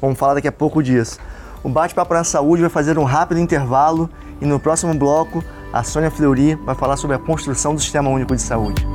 Vamos 0.02 0.18
falar 0.18 0.36
daqui 0.36 0.48
a 0.48 0.52
pouco 0.52 0.82
disso. 0.82 1.20
O 1.64 1.70
Bate-Papo 1.70 2.14
na 2.14 2.24
Saúde 2.24 2.62
vai 2.62 2.70
fazer 2.70 2.98
um 2.98 3.04
rápido 3.04 3.40
intervalo 3.40 4.10
e 4.42 4.46
no 4.46 4.60
próximo 4.60 4.94
bloco 4.94 5.44
a 5.74 5.84
Sônia 5.84 6.10
Fleury 6.10 6.56
vai 6.56 6.74
falar 6.74 6.98
sobre 6.98 7.16
a 7.16 7.20
construção 7.20 7.76
do 7.76 7.82
Sistema 7.82 8.10
Único 8.10 8.36
de 8.36 8.42
Saúde. 8.42 8.86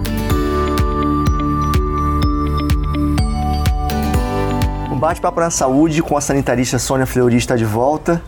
O 4.90 4.96
Bate-Papo 4.96 5.40
na 5.40 5.50
Saúde 5.50 6.02
com 6.02 6.16
a 6.16 6.20
sanitarista 6.20 6.78
Sônia 6.78 7.06
Fleury 7.06 7.36
está 7.36 7.54
de 7.54 7.64
volta. 7.64 8.22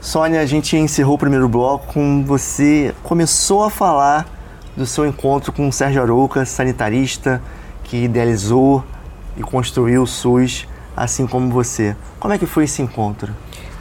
Sônia, 0.00 0.40
a 0.40 0.46
gente 0.46 0.76
encerrou 0.76 1.16
o 1.16 1.18
primeiro 1.18 1.48
bloco 1.48 1.92
com 1.92 2.24
você 2.24 2.94
começou 3.02 3.64
a 3.64 3.70
falar 3.70 4.35
do 4.76 4.86
seu 4.86 5.06
encontro 5.06 5.52
com 5.52 5.68
o 5.68 5.72
Sérgio 5.72 6.02
Arouca, 6.02 6.44
sanitarista 6.44 7.40
que 7.84 8.04
idealizou 8.04 8.84
e 9.36 9.42
construiu 9.42 10.02
o 10.02 10.06
SUS, 10.06 10.66
assim 10.96 11.26
como 11.26 11.50
você. 11.50 11.96
Como 12.18 12.34
é 12.34 12.38
que 12.38 12.46
foi 12.46 12.64
esse 12.64 12.82
encontro? 12.82 13.32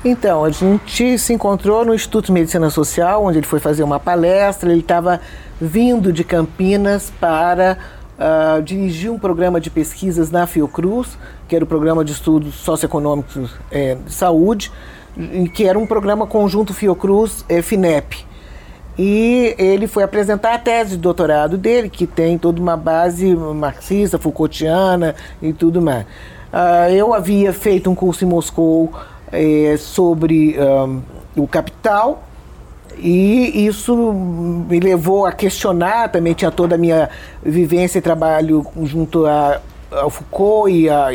Então, 0.03 0.45
a 0.45 0.51
gente 0.51 1.17
se 1.17 1.33
encontrou 1.33 1.83
no 1.83 1.93
Instituto 1.93 2.27
de 2.27 2.31
Medicina 2.31 2.69
Social, 2.69 3.25
onde 3.25 3.39
ele 3.39 3.47
foi 3.47 3.59
fazer 3.59 3.81
uma 3.81 3.99
palestra. 3.99 4.71
Ele 4.71 4.81
estava 4.81 5.19
vindo 5.59 6.13
de 6.13 6.23
Campinas 6.23 7.11
para 7.19 7.77
uh, 8.19 8.61
dirigir 8.61 9.11
um 9.11 9.17
programa 9.17 9.59
de 9.59 9.71
pesquisas 9.71 10.29
na 10.29 10.45
Fiocruz, 10.45 11.17
que 11.47 11.55
era 11.55 11.65
o 11.65 11.67
Programa 11.67 12.05
de 12.05 12.11
Estudos 12.11 12.53
Socioeconômicos 12.53 13.51
é, 13.71 13.95
de 13.95 14.13
Saúde, 14.13 14.71
que 15.55 15.65
era 15.65 15.79
um 15.79 15.87
programa 15.87 16.27
conjunto 16.27 16.73
Fiocruz-FINEP. 16.73 18.17
Eh, 18.19 18.34
e 18.97 19.55
ele 19.57 19.87
foi 19.87 20.03
apresentar 20.03 20.53
a 20.53 20.57
tese 20.57 20.91
de 20.91 20.97
doutorado 20.97 21.57
dele, 21.57 21.89
que 21.89 22.07
tem 22.07 22.37
toda 22.37 22.61
uma 22.61 22.77
base 22.77 23.35
marxista, 23.35 24.17
Foucaultiana 24.17 25.15
e 25.41 25.51
tudo 25.51 25.81
mais. 25.81 26.05
Uh, 26.53 26.89
eu 26.91 27.13
havia 27.13 27.51
feito 27.51 27.89
um 27.89 27.95
curso 27.95 28.23
em 28.23 28.27
Moscou 28.27 28.93
é, 29.31 29.75
sobre 29.77 30.55
um, 30.57 31.01
o 31.35 31.47
capital 31.47 32.23
e 32.97 33.65
isso 33.65 34.13
me 34.13 34.79
levou 34.79 35.25
a 35.25 35.31
questionar, 35.31 36.09
também 36.09 36.33
tinha 36.33 36.51
toda 36.51 36.75
a 36.75 36.77
minha 36.77 37.09
vivência 37.43 37.99
e 37.99 38.01
trabalho 38.01 38.65
junto 38.83 39.25
a, 39.25 39.59
ao 39.91 40.09
Foucault 40.09 40.71
e 40.71 40.89
a, 40.89 41.11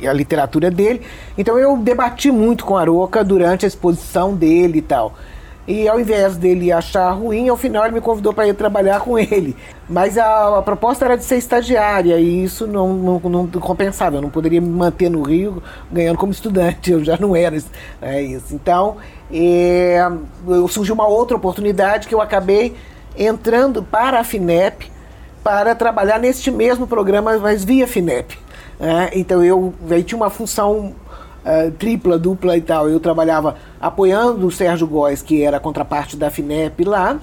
e 0.00 0.06
a 0.06 0.12
literatura 0.12 0.70
dele. 0.70 1.02
Então 1.36 1.58
eu 1.58 1.76
debati 1.76 2.30
muito 2.30 2.64
com 2.64 2.76
Aroca 2.76 3.24
durante 3.24 3.64
a 3.64 3.68
exposição 3.68 4.34
dele 4.34 4.78
e 4.78 4.82
tal. 4.82 5.14
E 5.70 5.88
ao 5.88 6.00
invés 6.00 6.36
dele 6.36 6.72
achar 6.72 7.12
ruim, 7.12 7.48
ao 7.48 7.56
final 7.56 7.84
ele 7.84 7.94
me 7.94 8.00
convidou 8.00 8.32
para 8.32 8.48
ir 8.48 8.54
trabalhar 8.54 8.98
com 9.02 9.16
ele. 9.16 9.54
Mas 9.88 10.18
a, 10.18 10.58
a, 10.58 10.62
proposta 10.62 11.04
era 11.04 11.16
de 11.16 11.22
ser 11.22 11.36
estagiária 11.36 12.18
e 12.18 12.42
isso 12.42 12.66
não, 12.66 12.92
não, 12.92 13.20
não, 13.20 13.46
compensava. 13.46 14.16
Eu 14.16 14.22
não 14.22 14.30
poderia 14.30 14.60
me 14.60 14.68
manter 14.68 15.08
no 15.08 15.22
Rio 15.22 15.62
ganhando 15.92 16.18
como 16.18 16.32
estudante, 16.32 16.90
eu 16.90 17.04
já 17.04 17.16
não 17.16 17.36
era 17.36 17.56
é 18.02 18.20
isso. 18.20 18.52
Então 18.52 18.96
é, 19.32 20.00
surgiu 20.68 20.92
uma 20.92 21.06
outra 21.06 21.36
oportunidade 21.36 22.08
que 22.08 22.14
eu 22.16 22.20
acabei 22.20 22.74
entrando 23.16 23.80
para 23.80 24.18
a 24.18 24.24
FINEP 24.24 24.90
para 25.40 25.72
trabalhar 25.76 26.18
neste 26.18 26.50
mesmo 26.50 26.84
programa, 26.84 27.38
mas 27.38 27.62
via 27.62 27.86
FINEP. 27.86 28.36
É, 28.80 29.16
então 29.16 29.44
eu, 29.44 29.72
eu 29.88 30.02
tinha 30.02 30.16
uma 30.16 30.30
função 30.30 30.96
uh, 31.44 31.70
tripla, 31.72 32.18
dupla 32.18 32.56
e 32.56 32.60
tal. 32.60 32.88
Eu 32.88 33.00
trabalhava 33.00 33.56
apoiando 33.80 34.46
o 34.46 34.50
Sérgio 34.50 34.86
Góes, 34.86 35.22
que 35.22 35.42
era 35.42 35.56
a 35.56 35.60
contraparte 35.60 36.16
da 36.16 36.30
FINEP 36.30 36.84
lá, 36.84 37.18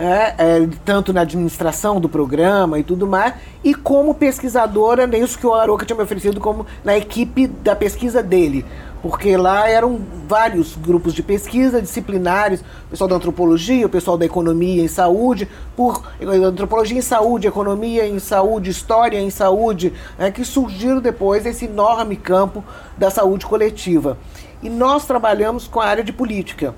é, 0.00 0.34
é, 0.38 0.68
tanto 0.84 1.12
na 1.12 1.20
administração 1.20 2.00
do 2.00 2.08
programa 2.08 2.78
e 2.78 2.82
tudo 2.82 3.06
mais, 3.06 3.34
e 3.62 3.74
como 3.74 4.14
pesquisadora, 4.14 5.06
nem 5.06 5.22
isso 5.22 5.38
que 5.38 5.46
o 5.46 5.52
Aroca 5.52 5.84
tinha 5.84 5.96
me 5.96 6.02
oferecido, 6.02 6.40
como 6.40 6.64
na 6.82 6.96
equipe 6.96 7.46
da 7.46 7.76
pesquisa 7.76 8.22
dele 8.22 8.64
porque 9.02 9.34
lá 9.36 9.68
eram 9.68 9.98
vários 10.28 10.76
grupos 10.76 11.14
de 11.14 11.22
pesquisa 11.22 11.80
disciplinares, 11.80 12.60
o 12.60 12.90
pessoal 12.90 13.08
da 13.08 13.16
antropologia, 13.16 13.86
o 13.86 13.88
pessoal 13.88 14.18
da 14.18 14.26
economia 14.26 14.82
em 14.82 14.88
saúde, 14.88 15.48
por 15.74 16.04
antropologia 16.20 16.98
em 16.98 17.02
saúde, 17.02 17.46
economia 17.46 18.06
em 18.06 18.18
saúde, 18.18 18.70
história 18.70 19.18
em 19.18 19.30
saúde, 19.30 19.92
é, 20.18 20.30
que 20.30 20.44
surgiram 20.44 21.00
depois 21.00 21.46
esse 21.46 21.64
enorme 21.64 22.14
campo 22.14 22.62
da 22.98 23.10
saúde 23.10 23.46
coletiva. 23.46 24.18
E 24.62 24.68
nós 24.68 25.06
trabalhamos 25.06 25.66
com 25.66 25.80
a 25.80 25.86
área 25.86 26.04
de 26.04 26.12
política 26.12 26.74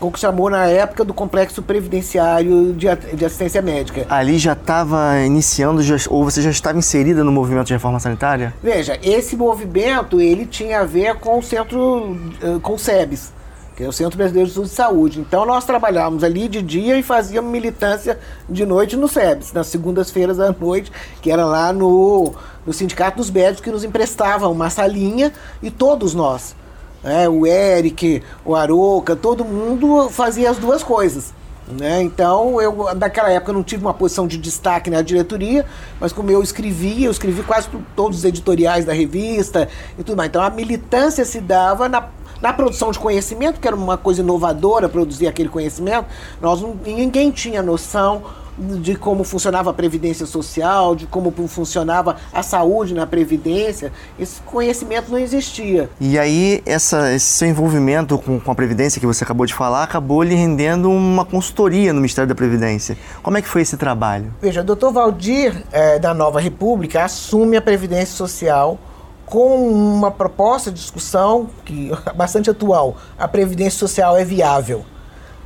o 0.00 0.10
que 0.10 0.18
chamou 0.18 0.48
na 0.48 0.66
época 0.66 1.04
do 1.04 1.12
complexo 1.12 1.62
previdenciário 1.62 2.72
de, 2.72 2.86
de 3.14 3.24
assistência 3.24 3.60
médica. 3.60 4.06
Ali 4.08 4.38
já 4.38 4.54
estava 4.54 5.18
iniciando, 5.20 5.82
já, 5.82 5.96
ou 6.08 6.24
você 6.24 6.40
já 6.40 6.50
estava 6.50 6.78
inserida 6.78 7.22
no 7.22 7.30
movimento 7.30 7.66
de 7.66 7.74
reforma 7.74 8.00
sanitária? 8.00 8.54
Veja, 8.62 8.98
esse 9.02 9.36
movimento 9.36 10.20
ele 10.20 10.46
tinha 10.46 10.80
a 10.80 10.84
ver 10.84 11.16
com 11.16 11.38
o 11.38 11.42
centro, 11.42 12.18
eh, 12.42 12.58
com 12.62 12.74
o 12.74 12.78
SEBS, 12.78 13.32
que 13.76 13.84
é 13.84 13.88
o 13.88 13.92
Centro 13.92 14.16
Brasileiro 14.16 14.50
de 14.50 14.68
Saúde. 14.68 15.20
Então 15.20 15.44
nós 15.44 15.64
trabalhávamos 15.64 16.24
ali 16.24 16.48
de 16.48 16.62
dia 16.62 16.98
e 16.98 17.02
fazíamos 17.02 17.50
militância 17.50 18.18
de 18.48 18.64
noite 18.64 18.96
no 18.96 19.08
SEBS, 19.08 19.52
nas 19.52 19.66
segundas-feiras 19.66 20.40
à 20.40 20.54
noite, 20.58 20.90
que 21.20 21.30
era 21.30 21.44
lá 21.44 21.72
no, 21.72 22.32
no 22.66 22.72
Sindicato 22.72 23.18
dos 23.18 23.30
Médicos, 23.30 23.60
que 23.60 23.70
nos 23.70 23.84
emprestava 23.84 24.48
uma 24.48 24.70
salinha 24.70 25.32
e 25.62 25.70
todos 25.70 26.14
nós 26.14 26.54
né? 27.02 27.28
o 27.28 27.46
Eric, 27.46 28.22
o 28.44 28.54
Aroca, 28.54 29.16
todo 29.16 29.44
mundo 29.44 30.08
fazia 30.10 30.50
as 30.50 30.58
duas 30.58 30.82
coisas. 30.82 31.32
Né? 31.68 32.02
Então, 32.02 32.60
eu 32.60 32.94
naquela 32.94 33.30
época 33.30 33.52
não 33.52 33.62
tive 33.62 33.84
uma 33.84 33.94
posição 33.94 34.26
de 34.26 34.36
destaque 34.36 34.90
na 34.90 35.02
diretoria, 35.02 35.64
mas 36.00 36.12
como 36.12 36.30
eu 36.30 36.42
escrevia, 36.42 37.06
eu 37.06 37.10
escrevi 37.10 37.42
quase 37.42 37.68
todos 37.94 38.18
os 38.18 38.24
editoriais 38.24 38.84
da 38.84 38.92
revista 38.92 39.68
e 39.98 40.02
tudo 40.02 40.16
mais. 40.16 40.28
Então, 40.28 40.42
a 40.42 40.50
militância 40.50 41.24
se 41.24 41.40
dava 41.40 41.88
na, 41.88 42.08
na 42.40 42.52
produção 42.52 42.90
de 42.90 42.98
conhecimento, 42.98 43.60
que 43.60 43.68
era 43.68 43.76
uma 43.76 43.96
coisa 43.96 44.20
inovadora 44.20 44.88
produzir 44.88 45.28
aquele 45.28 45.48
conhecimento. 45.48 46.06
Nós 46.40 46.60
não, 46.60 46.76
ninguém 46.84 47.30
tinha 47.30 47.62
noção 47.62 48.22
de 48.60 48.94
como 48.94 49.24
funcionava 49.24 49.70
a 49.70 49.72
previdência 49.72 50.26
social, 50.26 50.94
de 50.94 51.06
como 51.06 51.32
funcionava 51.48 52.16
a 52.32 52.42
saúde 52.42 52.94
na 52.94 53.06
previdência, 53.06 53.92
esse 54.18 54.40
conhecimento 54.42 55.10
não 55.10 55.18
existia. 55.18 55.88
E 56.00 56.18
aí 56.18 56.62
essa, 56.66 57.12
esse 57.12 57.26
seu 57.26 57.48
envolvimento 57.48 58.18
com, 58.18 58.38
com 58.38 58.50
a 58.50 58.54
previdência 58.54 59.00
que 59.00 59.06
você 59.06 59.24
acabou 59.24 59.46
de 59.46 59.54
falar 59.54 59.82
acabou 59.82 60.22
lhe 60.22 60.34
rendendo 60.34 60.90
uma 60.90 61.24
consultoria 61.24 61.92
no 61.92 62.00
Ministério 62.00 62.28
da 62.28 62.34
Previdência. 62.34 62.96
Como 63.22 63.36
é 63.38 63.42
que 63.42 63.48
foi 63.48 63.62
esse 63.62 63.76
trabalho? 63.76 64.32
Veja, 64.40 64.60
o 64.60 64.64
doutor 64.64 64.92
Valdir 64.92 65.64
é, 65.72 65.98
da 65.98 66.12
Nova 66.12 66.40
República 66.40 67.04
assume 67.04 67.56
a 67.56 67.62
previdência 67.62 68.14
social 68.14 68.78
com 69.24 69.68
uma 69.68 70.10
proposta 70.10 70.70
de 70.70 70.78
discussão 70.78 71.48
que 71.64 71.90
bastante 72.14 72.50
atual, 72.50 72.96
a 73.18 73.28
previdência 73.28 73.78
social 73.78 74.16
é 74.16 74.24
viável. 74.24 74.84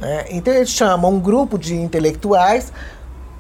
Né? 0.01 0.25
Então 0.31 0.53
eles 0.53 0.71
chamam 0.71 1.13
um 1.13 1.21
grupo 1.21 1.59
de 1.59 1.75
intelectuais 1.75 2.73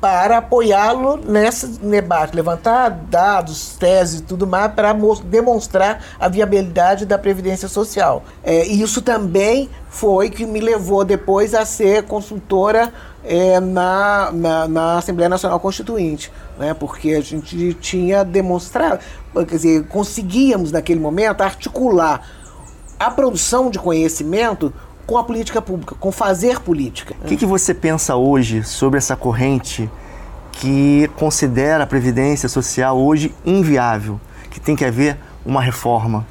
para 0.04 0.36
apoiá-lo 0.36 1.16
nesse 1.16 1.66
debate, 1.66 2.36
levantar 2.36 2.90
dados, 2.90 3.74
teses 3.78 4.20
e 4.20 4.22
tudo 4.22 4.46
mais 4.46 4.70
para 4.70 4.94
demonstrar 5.24 6.04
a 6.20 6.28
viabilidade 6.28 7.06
da 7.06 7.16
previdência 7.16 7.68
social. 7.68 8.22
É, 8.42 8.66
isso 8.66 9.00
também 9.00 9.70
foi 9.88 10.28
que 10.28 10.44
me 10.44 10.60
levou 10.60 11.06
depois 11.06 11.54
a 11.54 11.64
ser 11.64 12.02
consultora 12.02 12.92
é, 13.24 13.58
na, 13.60 14.30
na, 14.30 14.68
na, 14.68 14.98
Assembleia 14.98 15.30
Nacional 15.30 15.58
Constituinte, 15.58 16.30
né? 16.58 16.74
porque 16.74 17.12
a 17.12 17.22
gente 17.22 17.72
tinha 17.72 18.22
demonstrado, 18.22 19.00
quer 19.32 19.56
dizer, 19.56 19.86
conseguíamos 19.86 20.70
naquele 20.70 21.00
momento 21.00 21.40
articular 21.40 22.28
a 23.00 23.10
produção 23.10 23.70
de 23.70 23.78
conhecimento 23.78 24.70
com 25.06 25.18
a 25.18 25.24
política 25.24 25.60
pública, 25.60 25.94
com 25.98 26.10
fazer 26.10 26.60
política. 26.60 27.14
O 27.22 27.26
que, 27.26 27.36
que 27.36 27.46
você 27.46 27.74
pensa 27.74 28.16
hoje 28.16 28.62
sobre 28.64 28.98
essa 28.98 29.16
corrente 29.16 29.90
que 30.52 31.10
considera 31.16 31.84
a 31.84 31.86
Previdência 31.86 32.48
Social 32.48 32.98
hoje 32.98 33.34
inviável, 33.44 34.20
que 34.50 34.60
tem 34.60 34.74
que 34.74 34.84
haver 34.84 35.16
uma 35.44 35.60
reforma? 35.60 36.26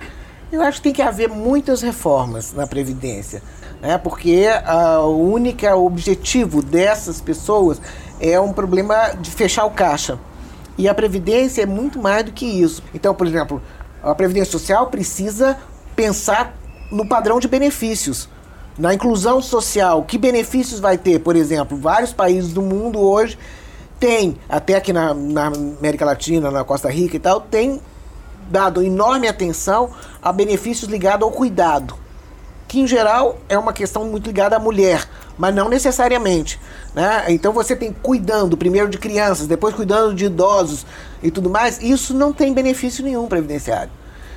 Eu 0.52 0.62
acho 0.62 0.78
que 0.78 0.84
tem 0.84 0.94
que 0.94 1.02
haver 1.02 1.30
muitas 1.30 1.82
reformas 1.82 2.54
na 2.54 2.66
Previdência, 2.66 3.42
né? 3.82 3.98
porque 3.98 4.46
o 5.04 5.32
único 5.32 5.66
objetivo 5.68 6.62
dessas 6.62 7.20
pessoas 7.20 7.82
é 8.20 8.40
um 8.40 8.54
problema 8.54 9.14
de 9.20 9.30
fechar 9.32 9.66
o 9.66 9.72
caixa. 9.72 10.18
E 10.78 10.88
a 10.88 10.94
Previdência 10.94 11.62
é 11.62 11.66
muito 11.66 12.00
mais 12.00 12.24
do 12.26 12.32
que 12.32 12.46
isso. 12.46 12.84
Então, 12.94 13.14
por 13.14 13.28
exemplo, 13.28 13.62
a 14.02 14.16
Previdência 14.16 14.52
Social 14.52 14.88
precisa 14.88 15.58
pensar 15.96 16.56
no 16.92 17.08
padrão 17.08 17.40
de 17.40 17.48
benefícios 17.48 18.30
na 18.78 18.94
inclusão 18.94 19.42
social, 19.42 20.04
que 20.04 20.18
benefícios 20.18 20.80
vai 20.80 20.98
ter? 20.98 21.20
Por 21.20 21.36
exemplo, 21.36 21.78
vários 21.78 22.12
países 22.12 22.54
do 22.54 22.62
mundo 22.62 23.00
hoje 23.00 23.38
têm, 24.00 24.38
até 24.50 24.76
aqui 24.76 24.92
na, 24.92 25.14
na 25.14 25.48
América 25.48 26.06
Latina, 26.06 26.50
na 26.50 26.64
Costa 26.64 26.90
Rica 26.90 27.16
e 27.16 27.20
tal, 27.20 27.42
tem 27.42 27.80
dado 28.50 28.84
enorme 28.84 29.28
atenção 29.28 29.92
a 30.22 30.32
benefícios 30.32 30.90
ligados 30.90 31.24
ao 31.24 31.32
cuidado, 31.32 31.96
que 32.68 32.80
em 32.80 32.88
geral 32.88 33.38
é 33.48 33.58
uma 33.58 33.72
questão 33.72 34.06
muito 34.06 34.26
ligada 34.26 34.56
à 34.56 34.60
mulher, 34.60 35.08
mas 35.38 35.54
não 35.54 35.70
necessariamente. 35.70 36.60
Né? 36.94 37.26
Então 37.30 37.54
você 37.54 37.76
tem 37.76 37.94
cuidando 37.94 38.58
primeiro 38.58 38.90
de 38.90 38.98
crianças, 38.98 39.48
depois 39.48 39.76
cuidando 39.76 40.14
de 40.14 40.26
idosos 40.26 40.86
e 41.22 41.30
tudo 41.30 41.50
mais, 41.50 41.82
isso 41.82 42.14
não 42.14 42.34
tem 42.34 42.54
benefício 42.54 43.04
nenhum 43.04 43.28
previdenciário. 43.28 43.92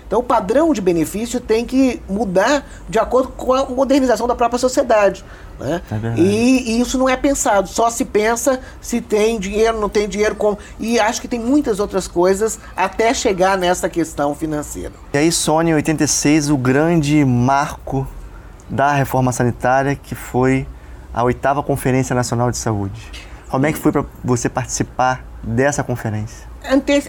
Então, 0.07 0.21
o 0.21 0.23
padrão 0.23 0.73
de 0.73 0.81
benefício 0.81 1.41
tem 1.41 1.65
que 1.65 2.01
mudar 2.09 2.65
de 2.89 2.99
acordo 2.99 3.29
com 3.31 3.53
a 3.53 3.67
modernização 3.67 4.27
da 4.29 4.35
própria 4.35 4.59
sociedade. 4.59 5.25
Né? 5.59 5.83
É 5.91 6.21
e, 6.21 6.77
e, 6.77 6.81
isso 6.81 6.97
não 6.97 7.09
é 7.09 7.17
pensado, 7.17 7.69
só 7.69 7.91
se 7.91 8.05
pensa 8.05 8.61
se 8.81 9.01
tem 9.01 9.41
dinheiro, 9.41 9.81
não 9.81 9.89
tem 9.89 10.09
dinheiro, 10.09 10.35
como. 10.37 10.59
E 10.79 11.01
acho 11.01 11.21
que 11.21 11.27
tem 11.27 11.41
muitas 11.41 11.81
outras 11.81 12.07
coisas 12.07 12.59
até 12.77 13.13
chegar 13.13 13.59
nessa 13.59 13.89
questão 13.89 14.35
financeira. 14.35 14.93
E 15.13 15.19
aí, 15.19 15.33
Sônia, 15.33 15.73
em 15.73 15.75
86, 15.75 16.51
o 16.51 16.57
grande 16.57 17.25
marco 17.25 18.07
da 18.69 18.93
reforma 18.93 19.33
sanitária, 19.33 19.97
que 19.97 20.15
foi 20.15 20.67
a 21.13 21.23
oitava 21.23 21.63
Conferência 21.63 22.15
Nacional 22.15 22.51
de 22.51 22.59
Saúde. 22.59 23.11
Como 23.49 23.65
é 23.65 23.73
que 23.73 23.79
foi 23.79 23.91
para 23.93 24.05
você 24.23 24.49
participar 24.49 25.25
dessa 25.43 25.83
conferência? 25.83 26.47
Ante, 26.71 27.03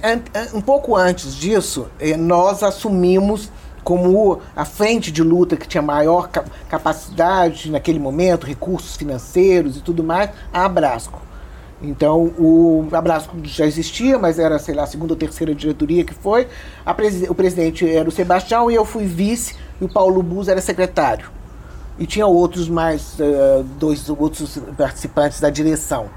um 0.53 0.61
pouco 0.61 0.95
antes 0.95 1.35
disso, 1.35 1.87
eh, 1.99 2.15
nós 2.15 2.63
assumimos 2.63 3.51
como 3.83 4.41
a 4.53 4.65
frente 4.65 5.11
de 5.11 5.23
luta 5.23 5.55
que 5.55 5.65
tinha 5.65 5.81
maior 5.81 6.29
capacidade 6.69 7.71
naquele 7.71 7.99
momento, 7.99 8.45
recursos 8.45 8.97
financeiros 8.97 9.77
e 9.77 9.81
tudo 9.81 10.03
mais, 10.03 10.29
a 10.51 10.65
Abrasco. 10.65 11.21
Então, 11.81 12.33
o 12.37 12.87
Abrasco 12.91 13.37
já 13.43 13.65
existia, 13.65 14.19
mas 14.19 14.39
era, 14.39 14.59
sei 14.59 14.75
lá, 14.75 14.83
a 14.83 14.87
segunda 14.87 15.13
ou 15.13 15.17
terceira 15.17 15.55
diretoria 15.55 16.03
que 16.03 16.13
foi. 16.13 16.47
o 17.29 17.35
presidente 17.35 17.89
era 17.89 18.09
o 18.09 18.11
Sebastião 18.11 18.69
e 18.69 18.75
eu 18.75 18.83
fui 18.83 19.05
vice, 19.05 19.55
e 19.79 19.85
o 19.85 19.89
Paulo 19.89 20.21
Bus 20.21 20.47
era 20.47 20.59
secretário. 20.59 21.29
E 21.99 22.05
tinha 22.05 22.27
outros 22.27 22.67
mais, 22.67 23.17
uh, 23.19 23.63
dois 23.79 24.09
outros 24.09 24.59
participantes 24.77 25.39
da 25.39 25.49
direção. 25.49 26.09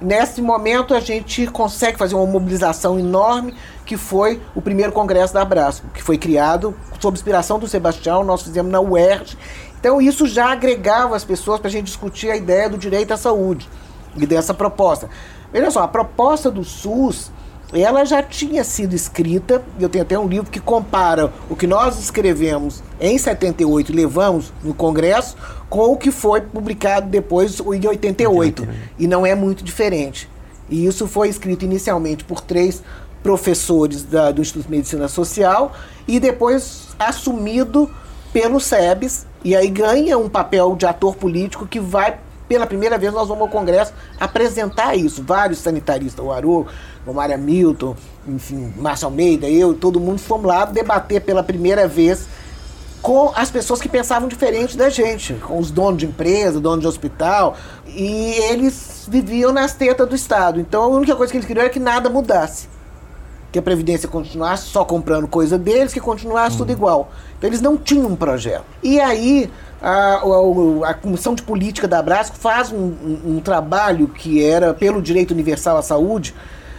Nesse 0.00 0.42
momento 0.42 0.94
a 0.94 1.00
gente 1.00 1.46
consegue 1.46 1.96
fazer 1.96 2.14
uma 2.14 2.26
mobilização 2.26 2.98
enorme, 2.98 3.54
que 3.86 3.96
foi 3.96 4.42
o 4.54 4.60
primeiro 4.60 4.92
congresso 4.92 5.32
da 5.32 5.40
Abraço, 5.40 5.84
que 5.94 6.02
foi 6.02 6.18
criado 6.18 6.74
sob 7.00 7.16
inspiração 7.16 7.58
do 7.58 7.66
Sebastião, 7.66 8.22
nós 8.22 8.42
fizemos 8.42 8.70
na 8.70 8.80
UERJ. 8.80 9.38
Então 9.80 10.00
isso 10.00 10.26
já 10.26 10.52
agregava 10.52 11.16
as 11.16 11.24
pessoas 11.24 11.60
para 11.60 11.68
a 11.68 11.70
gente 11.70 11.86
discutir 11.86 12.30
a 12.30 12.36
ideia 12.36 12.68
do 12.68 12.76
direito 12.76 13.12
à 13.12 13.16
saúde 13.16 13.68
e 14.16 14.26
dessa 14.26 14.52
proposta. 14.52 15.08
Veja 15.52 15.70
só, 15.70 15.82
a 15.82 15.88
proposta 15.88 16.50
do 16.50 16.64
SUS 16.64 17.30
ela 17.72 18.04
já 18.04 18.22
tinha 18.22 18.62
sido 18.62 18.94
escrita, 18.94 19.62
eu 19.78 19.88
tenho 19.88 20.04
até 20.04 20.18
um 20.18 20.28
livro 20.28 20.50
que 20.50 20.60
compara 20.60 21.32
o 21.50 21.56
que 21.56 21.66
nós 21.66 21.98
escrevemos 21.98 22.82
em 23.00 23.18
78 23.18 23.90
e 23.90 23.94
levamos 23.94 24.52
no 24.62 24.72
Congresso 24.72 25.36
com 25.68 25.92
o 25.92 25.96
que 25.96 26.12
foi 26.12 26.40
publicado 26.40 27.08
depois 27.08 27.58
em 27.58 27.86
88. 27.86 28.68
E 28.98 29.06
não 29.08 29.26
é 29.26 29.34
muito 29.34 29.64
diferente. 29.64 30.28
E 30.70 30.86
isso 30.86 31.08
foi 31.08 31.28
escrito 31.28 31.64
inicialmente 31.64 32.24
por 32.24 32.40
três 32.40 32.82
professores 33.22 34.04
da, 34.04 34.30
do 34.30 34.40
Instituto 34.40 34.66
de 34.66 34.70
Medicina 34.70 35.08
Social 35.08 35.72
e 36.06 36.20
depois 36.20 36.88
assumido 36.98 37.90
pelo 38.32 38.60
SEBS. 38.60 39.26
E 39.42 39.56
aí 39.56 39.68
ganha 39.68 40.16
um 40.16 40.28
papel 40.28 40.76
de 40.76 40.86
ator 40.86 41.16
político 41.16 41.66
que 41.66 41.80
vai 41.80 42.18
pela 42.48 42.66
primeira 42.66 42.96
vez 42.98 43.12
nós 43.12 43.28
vamos 43.28 43.42
ao 43.42 43.48
Congresso 43.48 43.92
apresentar 44.18 44.94
isso. 44.96 45.22
Vários 45.22 45.58
sanitaristas, 45.58 46.24
o 46.24 46.32
Aru, 46.32 46.66
o 47.06 47.12
Mária 47.12 47.36
Milton, 47.36 47.96
enfim, 48.26 48.72
Márcio 48.76 49.06
Almeida, 49.06 49.48
eu, 49.48 49.74
todo 49.74 50.00
mundo 50.00 50.18
fomos 50.18 50.46
lá 50.46 50.64
debater 50.64 51.20
pela 51.20 51.42
primeira 51.42 51.86
vez 51.86 52.26
com 53.06 53.32
as 53.36 53.50
pessoas 53.52 53.80
que 53.80 53.88
pensavam 53.88 54.28
diferente 54.28 54.76
da 54.76 54.88
gente, 54.88 55.34
com 55.34 55.60
os 55.60 55.70
donos 55.70 55.98
de 55.98 56.06
empresa, 56.06 56.58
donos 56.58 56.80
de 56.80 56.88
hospital, 56.88 57.56
e 57.86 58.32
eles 58.50 59.06
viviam 59.08 59.52
nas 59.52 59.74
tetas 59.74 60.08
do 60.08 60.16
Estado. 60.16 60.58
Então 60.58 60.82
a 60.82 60.88
única 60.88 61.14
coisa 61.14 61.30
que 61.30 61.36
eles 61.36 61.46
queriam 61.46 61.62
era 61.62 61.72
que 61.72 61.78
nada 61.78 62.10
mudasse. 62.10 62.68
Que 63.52 63.60
a 63.60 63.62
Previdência 63.62 64.08
continuasse 64.08 64.64
só 64.64 64.84
comprando 64.84 65.28
coisa 65.28 65.56
deles, 65.56 65.92
que 65.92 66.00
continuasse 66.00 66.56
tudo 66.56 66.70
uhum. 66.70 66.76
igual. 66.76 67.12
Então 67.38 67.48
eles 67.48 67.60
não 67.60 67.76
tinham 67.76 68.08
um 68.08 68.16
projeto. 68.16 68.64
E 68.82 68.98
aí 68.98 69.50
a, 69.86 70.16
a, 70.16 70.90
a, 70.90 70.94
Comissão 70.94 71.32
de 71.32 71.42
Política 71.42 71.86
da 71.86 72.00
Abrasco 72.00 72.36
faz 72.36 72.72
um, 72.72 72.76
um, 72.76 73.20
um, 73.36 73.40
trabalho 73.40 74.08
que 74.08 74.44
era 74.44 74.74
pelo 74.74 75.00
direito 75.00 75.30
universal 75.30 75.76
à 75.76 75.82
saúde, 75.82 76.34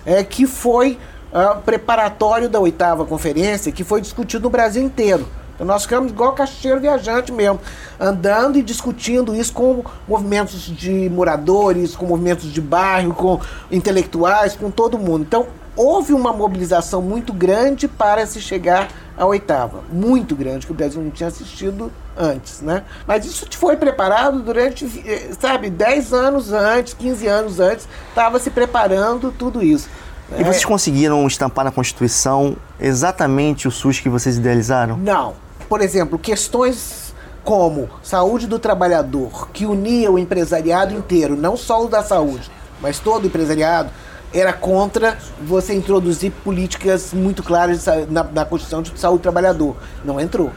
é, 0.06 0.22
que 0.26 0.46
foi 0.46 1.00
uh, 1.32 1.62
preparatório 1.62 2.50
da 2.50 2.60
oitava 2.60 3.06
conferência, 3.06 3.72
que 3.72 3.86
foi 3.86 4.02
discutido 4.02 4.44
no 4.44 4.50
Brasil 4.50 4.84
inteiro. 4.84 5.26
Então 5.56 5.66
nós 5.66 5.84
ficamos 5.84 6.12
igual 6.12 6.34
caixeiro 6.34 6.82
viajante 6.82 7.32
mesmo, 7.32 7.62
andando 7.98 8.58
e 8.58 8.62
discutindo 8.62 9.34
isso 9.34 9.54
com 9.54 9.86
movimentos 10.06 10.64
de 10.64 11.10
moradores, 11.10 11.96
com 11.96 12.06
movimentos 12.06 12.52
de 12.52 12.60
bairro, 12.60 13.14
com 13.14 13.40
intelectuais, 13.72 14.54
com 14.54 14.70
todo 14.70 15.00
mundo. 15.00 15.24
Então 15.24 15.48
houve 15.78 16.12
uma 16.12 16.34
mobilização 16.34 17.02
muito 17.02 17.32
grande 17.32 17.88
para 17.88 18.26
se 18.26 18.42
chegar 18.42 18.90
à 19.18 19.26
oitava, 19.26 19.82
muito 19.92 20.36
grande, 20.36 20.66
que 20.66 20.72
o 20.72 20.76
Brasil 20.76 21.02
não 21.02 21.10
tinha 21.10 21.28
assistido 21.28 21.92
antes, 22.16 22.62
né? 22.62 22.84
Mas 23.06 23.26
isso 23.26 23.48
foi 23.52 23.76
preparado 23.76 24.42
durante, 24.42 24.86
eh, 25.06 25.30
sabe, 25.40 25.70
10 25.70 26.14
anos 26.14 26.54
antes, 26.54 26.94
15 26.94 27.28
anos 27.28 27.60
antes, 27.60 27.88
estava 28.10 28.40
se 28.40 28.50
preparando 28.50 29.32
tudo 29.32 29.64
isso. 29.64 29.90
E 30.38 30.44
vocês 30.44 30.66
conseguiram 30.66 31.26
estampar 31.26 31.66
na 31.66 31.72
Constituição 31.72 32.56
exatamente 32.80 33.68
o 33.68 33.72
SUS 33.72 34.00
que 34.00 34.10
vocês 34.10 34.38
idealizaram? 34.38 34.98
Não. 34.98 35.36
Por 35.70 35.82
exemplo, 35.82 36.20
questões 36.20 37.14
como 37.44 37.90
saúde 38.04 38.46
do 38.46 38.60
trabalhador, 38.60 39.50
que 39.54 39.66
unia 39.66 40.12
o 40.12 40.20
empresariado 40.20 40.94
inteiro, 40.94 41.36
não 41.38 41.56
só 41.56 41.86
o 41.86 41.88
da 41.88 42.04
saúde, 42.04 42.52
mas 42.82 43.00
todo 43.00 43.24
o 43.24 43.28
empresariado, 43.28 43.90
era 44.34 44.54
contra 44.54 45.18
você 45.42 45.74
introduzir 45.74 46.32
políticas 46.44 47.14
muito 47.14 47.44
claras 47.44 47.86
na, 48.10 48.24
na 48.24 48.46
Constituição 48.46 48.82
de 48.82 48.98
saúde 49.00 49.20
do 49.20 49.24
trabalhador. 49.24 49.76
Não 50.04 50.20
entrou. 50.20 50.52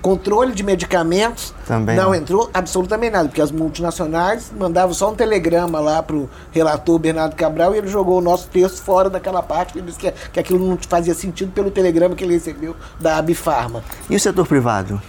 Controle 0.00 0.54
de 0.54 0.62
medicamentos 0.62 1.52
Também 1.66 1.96
não, 1.96 2.04
não 2.04 2.14
entrou 2.14 2.48
absolutamente 2.54 3.12
nada, 3.12 3.28
porque 3.28 3.42
as 3.42 3.50
multinacionais 3.50 4.52
mandavam 4.56 4.94
só 4.94 5.10
um 5.10 5.14
telegrama 5.14 5.80
lá 5.80 6.00
para 6.00 6.14
o 6.14 6.30
relator 6.52 6.98
Bernardo 7.00 7.34
Cabral 7.34 7.74
e 7.74 7.78
ele 7.78 7.88
jogou 7.88 8.18
o 8.18 8.20
nosso 8.20 8.48
texto 8.48 8.80
fora 8.80 9.10
daquela 9.10 9.42
parte, 9.42 9.76
ele 9.76 9.86
disse 9.86 9.98
que, 9.98 10.12
que 10.32 10.38
aquilo 10.38 10.64
não 10.64 10.78
fazia 10.88 11.14
sentido 11.14 11.50
pelo 11.50 11.68
telegrama 11.70 12.14
que 12.14 12.22
ele 12.22 12.34
recebeu 12.34 12.76
da 13.00 13.16
Abifarma. 13.16 13.82
E 14.08 14.14
o 14.14 14.20
setor 14.20 14.46
privado? 14.46 15.02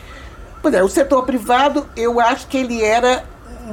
Pois 0.60 0.74
é, 0.74 0.84
o 0.84 0.90
setor 0.90 1.24
privado 1.24 1.86
eu 1.96 2.20
acho 2.20 2.48
que 2.48 2.58
ele 2.58 2.84
era 2.84 3.24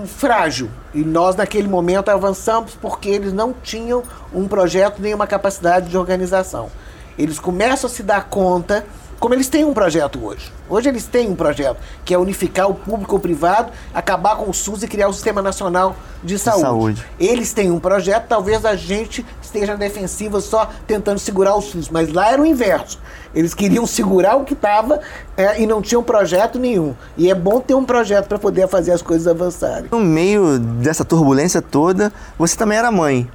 frágil. 0.07 0.69
E 0.96 1.04
nós, 1.04 1.37
naquele 1.37 1.68
momento, 1.68 2.09
avançamos 2.09 2.74
porque 2.74 3.11
eles 3.11 3.30
não 3.30 3.52
tinham 3.52 4.02
um 4.32 4.48
projeto 4.48 4.98
nem 4.98 5.12
uma 5.12 5.26
capacidade 5.26 5.90
de 5.90 5.98
organização. 5.98 6.70
Eles 7.18 7.38
começam 7.38 7.87
a 7.87 7.92
se 7.92 8.02
dar 8.02 8.24
conta 8.30 8.82
como 9.18 9.35
eles 9.35 9.48
têm 9.48 9.64
um 9.64 9.72
projeto 9.72 10.24
hoje. 10.24 10.52
Hoje 10.68 10.88
eles 10.88 11.05
têm 11.05 11.29
um 11.29 11.37
projeto, 11.37 11.79
que 12.05 12.12
é 12.12 12.18
unificar 12.18 12.68
o 12.68 12.74
público 12.74 13.12
ou 13.12 13.18
o 13.18 13.22
privado, 13.22 13.72
acabar 13.94 14.37
com 14.37 14.50
o 14.50 14.55
SUS 14.55 14.83
e 14.83 14.88
criar 14.88 15.09
o 15.09 15.12
Sistema 15.12 15.40
Nacional 15.40 15.96
de 16.22 16.38
Saúde. 16.38 16.62
saúde. 16.62 17.07
Eles 17.18 17.52
têm 17.52 17.70
um 17.70 17.79
projeto, 17.79 18.26
talvez 18.29 18.64
a 18.64 18.74
gente 18.74 19.24
esteja 19.40 19.72
na 19.72 19.79
defensiva 19.79 20.40
só 20.40 20.70
tentando 20.87 21.18
segurar 21.18 21.55
o 21.55 21.62
SUS, 21.62 21.88
mas 21.88 22.12
lá 22.12 22.31
era 22.31 22.42
o 22.42 22.46
inverso. 22.46 22.98
Eles 23.35 23.55
queriam 23.55 23.87
segurar 23.87 24.37
o 24.37 24.44
que 24.44 24.55
estava 24.55 25.00
é, 25.37 25.61
e 25.61 25.66
não 25.66 25.83
tinham 25.83 26.02
projeto 26.02 26.59
nenhum. 26.59 26.94
E 27.16 27.31
é 27.31 27.35
bom 27.35 27.61
ter 27.61 27.74
um 27.74 27.85
projeto 27.85 28.26
para 28.26 28.38
poder 28.38 28.66
fazer 28.68 28.92
as 28.92 29.02
coisas 29.02 29.26
avançarem. 29.26 29.87
No 29.90 30.00
meio 30.00 30.59
dessa 30.59 31.05
turbulência 31.05 31.61
toda, 31.61 32.12
você 32.38 32.57
também 32.57 32.79
era 32.79 32.90
mãe. 32.90 33.29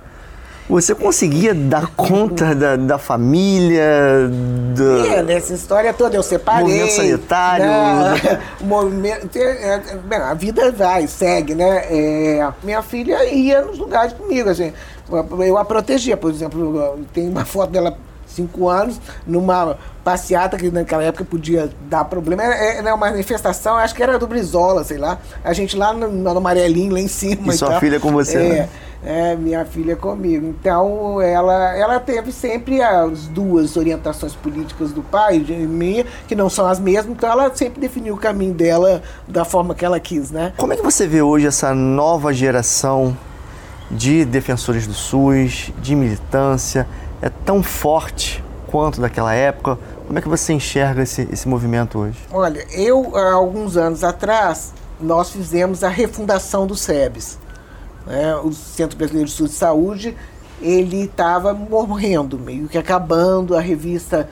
Você 0.72 0.96
conseguia 0.96 1.54
dar 1.54 1.88
conta 1.98 2.56
da, 2.56 2.78
da 2.78 2.98
família? 2.98 3.84
Do... 4.74 5.06
É, 5.06 5.22
nessa 5.22 5.54
história 5.54 5.94
toda 5.94 6.16
eu 6.16 6.24
separei. 6.24 6.64
Movimento 6.64 6.92
sanitário. 6.94 7.66
Né? 7.66 8.42
movimento, 8.62 9.36
é, 9.38 9.74
é, 9.76 9.96
bem, 9.98 10.20
a 10.20 10.34
vida 10.34 10.72
vai, 10.72 11.08
segue, 11.08 11.54
né? 11.54 11.86
É, 11.90 12.54
minha 12.64 12.82
filha 12.82 13.26
ia 13.26 13.62
nos 13.64 13.78
lugares 13.78 14.14
comigo, 14.14 14.50
assim. 14.50 14.72
Eu 15.46 15.58
a 15.58 15.66
protegia, 15.66 16.16
por 16.16 16.32
exemplo, 16.32 17.02
tem 17.14 17.28
uma 17.28 17.44
foto 17.44 17.72
dela 17.72 17.98
cinco 18.32 18.68
anos, 18.68 19.00
numa 19.26 19.78
passeata 20.04 20.58
que 20.58 20.70
naquela 20.70 21.04
época 21.04 21.24
podia 21.24 21.70
dar 21.90 22.06
problema. 22.06 22.44
Era, 22.44 22.56
era 22.56 22.96
uma 22.96 23.10
manifestação, 23.10 23.78
acho 23.78 23.94
que 23.94 24.02
era 24.02 24.18
do 24.18 24.28
Brizola, 24.28 24.84
sei 24.84 24.98
lá. 24.98 25.20
A 25.44 25.54
gente 25.54 25.78
lá 25.78 25.94
no, 25.94 26.12
no 26.12 26.38
Amarelinho, 26.38 26.94
lá 26.94 27.00
em 27.00 27.08
cima. 27.08 27.48
E, 27.48 27.50
e 27.50 27.58
sua 27.58 27.72
tal. 27.72 27.80
filha 27.80 28.00
com 28.00 28.12
você, 28.12 28.38
é, 28.38 28.50
né? 28.50 28.70
É, 29.04 29.36
minha 29.36 29.66
filha 29.66 29.96
comigo. 29.96 30.46
Então, 30.48 31.20
ela, 31.22 31.76
ela 31.76 32.00
teve 32.00 32.32
sempre 32.32 32.82
as 32.82 33.28
duas 33.28 33.76
orientações 33.76 34.36
políticas 34.36 34.92
do 34.92 35.02
pai 35.02 35.38
e 35.38 35.54
minha, 35.54 36.06
que 36.28 36.36
não 36.36 36.50
são 36.50 36.68
as 36.68 36.80
mesmas, 36.80 37.16
então 37.16 37.30
ela 37.30 37.54
sempre 37.56 37.82
definiu 37.82 38.14
o 38.14 38.18
caminho 38.18 38.54
dela 38.54 39.02
da 39.28 39.44
forma 39.44 39.74
que 39.74 39.84
ela 39.84 40.00
quis, 40.00 40.30
né? 40.30 40.54
Como 40.58 40.74
é 40.74 40.76
que 40.76 40.84
você 40.84 41.08
vê 41.08 41.22
hoje 41.22 41.48
essa 41.48 41.74
nova 41.74 42.32
geração 42.32 43.18
de 43.90 44.24
defensores 44.24 44.86
do 44.86 44.94
SUS, 44.94 45.72
de 45.82 45.96
militância? 45.96 46.88
É 47.22 47.30
tão 47.30 47.62
forte 47.62 48.44
quanto 48.68 49.00
daquela 49.00 49.34
época? 49.34 49.78
Como 50.08 50.18
é 50.18 50.22
que 50.22 50.30
você 50.30 50.54
enxerga 50.54 51.04
esse, 51.04 51.28
esse 51.32 51.48
movimento 51.48 52.00
hoje? 52.00 52.18
Olha, 52.32 52.66
eu, 52.72 53.16
há 53.16 53.34
alguns 53.34 53.78
anos 53.78 54.04
atrás, 54.04 54.74
nós 55.00 55.30
fizemos 55.32 55.84
a 55.84 55.90
refundação 55.90 56.66
do 56.66 56.76
SEBS 56.76 57.38
né, 58.06 58.36
o 58.38 58.52
Centro 58.52 58.98
Brasileiro 58.98 59.26
de 59.26 59.32
Estudo 59.32 59.50
de 59.50 59.56
Saúde, 59.56 60.18
ele 60.62 61.04
estava 61.04 61.54
morrendo, 61.54 62.38
meio 62.38 62.68
que 62.68 62.78
acabando, 62.78 63.56
a 63.56 63.62
revista 63.62 64.30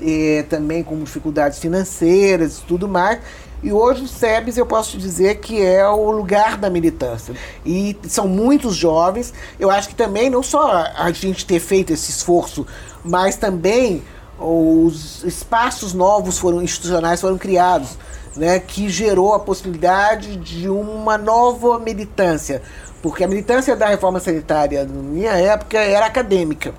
eh, 0.00 0.44
também 0.48 0.82
com 0.82 0.98
dificuldades 1.02 1.58
financeiras 1.58 2.58
e 2.58 2.62
tudo 2.62 2.88
mais. 2.88 3.20
E 3.62 3.72
hoje 3.72 4.04
o 4.04 4.08
SEBS 4.08 4.56
eu 4.56 4.66
posso 4.66 4.98
dizer 4.98 5.36
que 5.36 5.62
é 5.62 5.86
o 5.86 6.10
lugar 6.10 6.56
da 6.56 6.68
militância. 6.68 7.34
E 7.64 7.96
são 8.08 8.26
muitos 8.26 8.74
jovens. 8.74 9.32
Eu 9.58 9.70
acho 9.70 9.88
que 9.88 9.94
também 9.94 10.28
não 10.28 10.42
só 10.42 10.90
a 10.96 11.12
gente 11.12 11.46
ter 11.46 11.60
feito 11.60 11.92
esse 11.92 12.10
esforço, 12.10 12.66
mas 13.04 13.36
também 13.36 14.02
os 14.38 15.22
espaços 15.22 15.94
novos 15.94 16.38
foram 16.38 16.60
institucionais 16.60 17.20
foram 17.20 17.38
criados, 17.38 17.96
né, 18.36 18.58
que 18.58 18.88
gerou 18.88 19.34
a 19.34 19.38
possibilidade 19.38 20.36
de 20.36 20.68
uma 20.68 21.16
nova 21.16 21.78
militância, 21.78 22.62
porque 23.00 23.22
a 23.22 23.28
militância 23.28 23.76
da 23.76 23.86
reforma 23.86 24.18
sanitária, 24.18 24.84
na 24.84 25.02
minha 25.02 25.32
época, 25.32 25.78
era 25.78 26.06
acadêmica. 26.06 26.74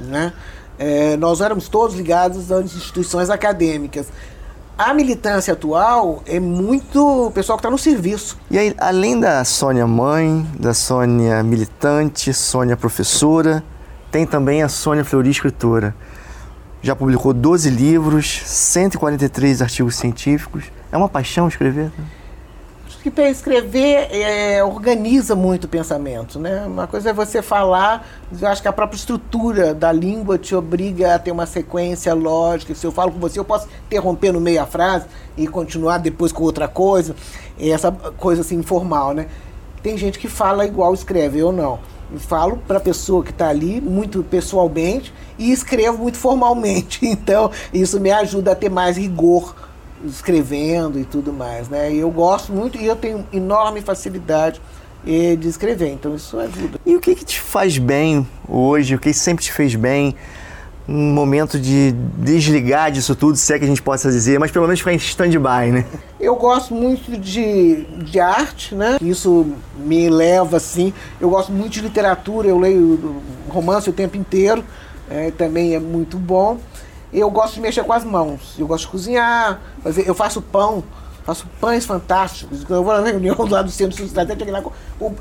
Né? 0.00 0.32
É, 0.78 1.16
nós 1.16 1.40
éramos 1.40 1.68
todos 1.68 1.96
ligados 1.96 2.50
às 2.50 2.64
instituições 2.64 3.30
acadêmicas. 3.30 4.06
A 4.78 4.94
militância 4.94 5.54
atual 5.54 6.22
é 6.24 6.38
muito 6.38 7.32
pessoal 7.34 7.58
que 7.58 7.62
está 7.62 7.68
no 7.68 7.76
serviço. 7.76 8.38
E 8.48 8.56
aí, 8.56 8.72
além 8.78 9.18
da 9.18 9.44
Sônia 9.44 9.88
mãe, 9.88 10.46
da 10.56 10.72
Sônia 10.72 11.42
militante, 11.42 12.32
Sônia 12.32 12.76
professora, 12.76 13.64
tem 14.08 14.24
também 14.24 14.62
a 14.62 14.68
Sônia 14.68 15.04
Fleury 15.04 15.30
escritora. 15.30 15.96
Já 16.80 16.94
publicou 16.94 17.34
12 17.34 17.68
livros, 17.70 18.40
143 18.46 19.62
artigos 19.62 19.96
científicos. 19.96 20.66
É 20.92 20.96
uma 20.96 21.08
paixão 21.08 21.48
escrever? 21.48 21.90
Que 23.02 23.10
para 23.10 23.28
escrever 23.28 24.08
é, 24.10 24.62
organiza 24.64 25.34
muito 25.34 25.64
o 25.64 25.68
pensamento, 25.68 26.38
né? 26.38 26.64
Uma 26.66 26.86
coisa 26.86 27.10
é 27.10 27.12
você 27.12 27.40
falar, 27.40 28.06
eu 28.40 28.48
acho 28.48 28.60
que 28.60 28.68
a 28.68 28.72
própria 28.72 28.96
estrutura 28.96 29.72
da 29.74 29.92
língua 29.92 30.38
te 30.38 30.54
obriga 30.54 31.14
a 31.14 31.18
ter 31.18 31.30
uma 31.30 31.46
sequência 31.46 32.12
lógica. 32.14 32.74
Se 32.74 32.86
eu 32.86 32.92
falo 32.92 33.12
com 33.12 33.18
você, 33.18 33.38
eu 33.38 33.44
posso 33.44 33.68
interromper 33.86 34.32
no 34.32 34.40
meio 34.40 34.62
a 34.62 34.66
frase 34.66 35.06
e 35.36 35.46
continuar 35.46 35.98
depois 35.98 36.32
com 36.32 36.42
outra 36.42 36.66
coisa. 36.66 37.14
Essa 37.58 37.92
coisa 37.92 38.40
assim 38.42 38.56
informal, 38.56 39.14
né? 39.14 39.26
Tem 39.82 39.96
gente 39.96 40.18
que 40.18 40.28
fala 40.28 40.66
igual 40.66 40.92
escreve, 40.92 41.38
eu 41.38 41.52
não. 41.52 41.78
Eu 42.10 42.18
falo 42.18 42.56
para 42.66 42.78
a 42.78 42.80
pessoa 42.80 43.22
que 43.22 43.30
está 43.30 43.48
ali 43.48 43.80
muito 43.80 44.22
pessoalmente 44.24 45.12
e 45.38 45.52
escrevo 45.52 45.98
muito 45.98 46.18
formalmente. 46.18 47.00
Então, 47.06 47.50
isso 47.72 48.00
me 48.00 48.10
ajuda 48.10 48.52
a 48.52 48.54
ter 48.54 48.70
mais 48.70 48.96
rigor 48.96 49.54
escrevendo 50.04 50.98
e 50.98 51.04
tudo 51.04 51.32
mais, 51.32 51.68
né? 51.68 51.92
E 51.92 51.98
eu 51.98 52.10
gosto 52.10 52.52
muito 52.52 52.78
e 52.78 52.86
eu 52.86 52.96
tenho 52.96 53.24
enorme 53.32 53.80
facilidade 53.80 54.60
eh, 55.06 55.36
de 55.36 55.48
escrever, 55.48 55.88
então 55.88 56.14
isso 56.14 56.38
ajuda. 56.38 56.78
E 56.84 56.96
o 56.96 57.00
que, 57.00 57.14
que 57.14 57.24
te 57.24 57.40
faz 57.40 57.78
bem 57.78 58.26
hoje? 58.48 58.94
O 58.94 58.98
que 58.98 59.12
sempre 59.12 59.44
te 59.44 59.52
fez 59.52 59.74
bem? 59.74 60.14
Um 60.88 61.12
momento 61.12 61.58
de 61.58 61.92
desligar 62.16 62.90
disso 62.90 63.14
tudo, 63.14 63.36
se 63.36 63.52
é 63.52 63.58
que 63.58 63.64
a 63.64 63.68
gente 63.68 63.82
possa 63.82 64.10
dizer, 64.10 64.38
mas 64.38 64.50
pelo 64.50 64.64
menos 64.66 64.80
ficar 64.80 64.94
em 64.94 64.96
stand-by, 64.96 65.70
né? 65.70 65.84
Eu 66.18 66.34
gosto 66.34 66.74
muito 66.74 67.16
de, 67.18 67.84
de 68.04 68.18
arte, 68.18 68.74
né? 68.74 68.96
Isso 69.00 69.46
me 69.76 70.08
leva 70.08 70.56
assim. 70.56 70.92
Eu 71.20 71.28
gosto 71.28 71.52
muito 71.52 71.72
de 71.72 71.82
literatura, 71.82 72.48
eu 72.48 72.58
leio 72.58 73.22
romance 73.48 73.88
o 73.88 73.92
tempo 73.92 74.16
inteiro, 74.16 74.64
é, 75.10 75.30
também 75.30 75.74
é 75.74 75.78
muito 75.78 76.16
bom 76.16 76.58
eu 77.12 77.30
gosto 77.30 77.54
de 77.54 77.60
mexer 77.60 77.84
com 77.84 77.92
as 77.92 78.04
mãos. 78.04 78.54
Eu 78.58 78.66
gosto 78.66 78.84
de 78.84 78.90
cozinhar, 78.90 79.60
fazer, 79.82 80.06
eu 80.06 80.14
faço 80.14 80.42
pão, 80.42 80.84
faço 81.24 81.46
pães 81.60 81.86
fantásticos. 81.86 82.68
Eu 82.68 82.84
vou 82.84 82.94
na 82.94 83.06
reunião 83.06 83.36
lá 83.48 83.62
do 83.62 83.70
centro 83.70 83.96
de 83.96 84.08
cidade, 84.08 84.32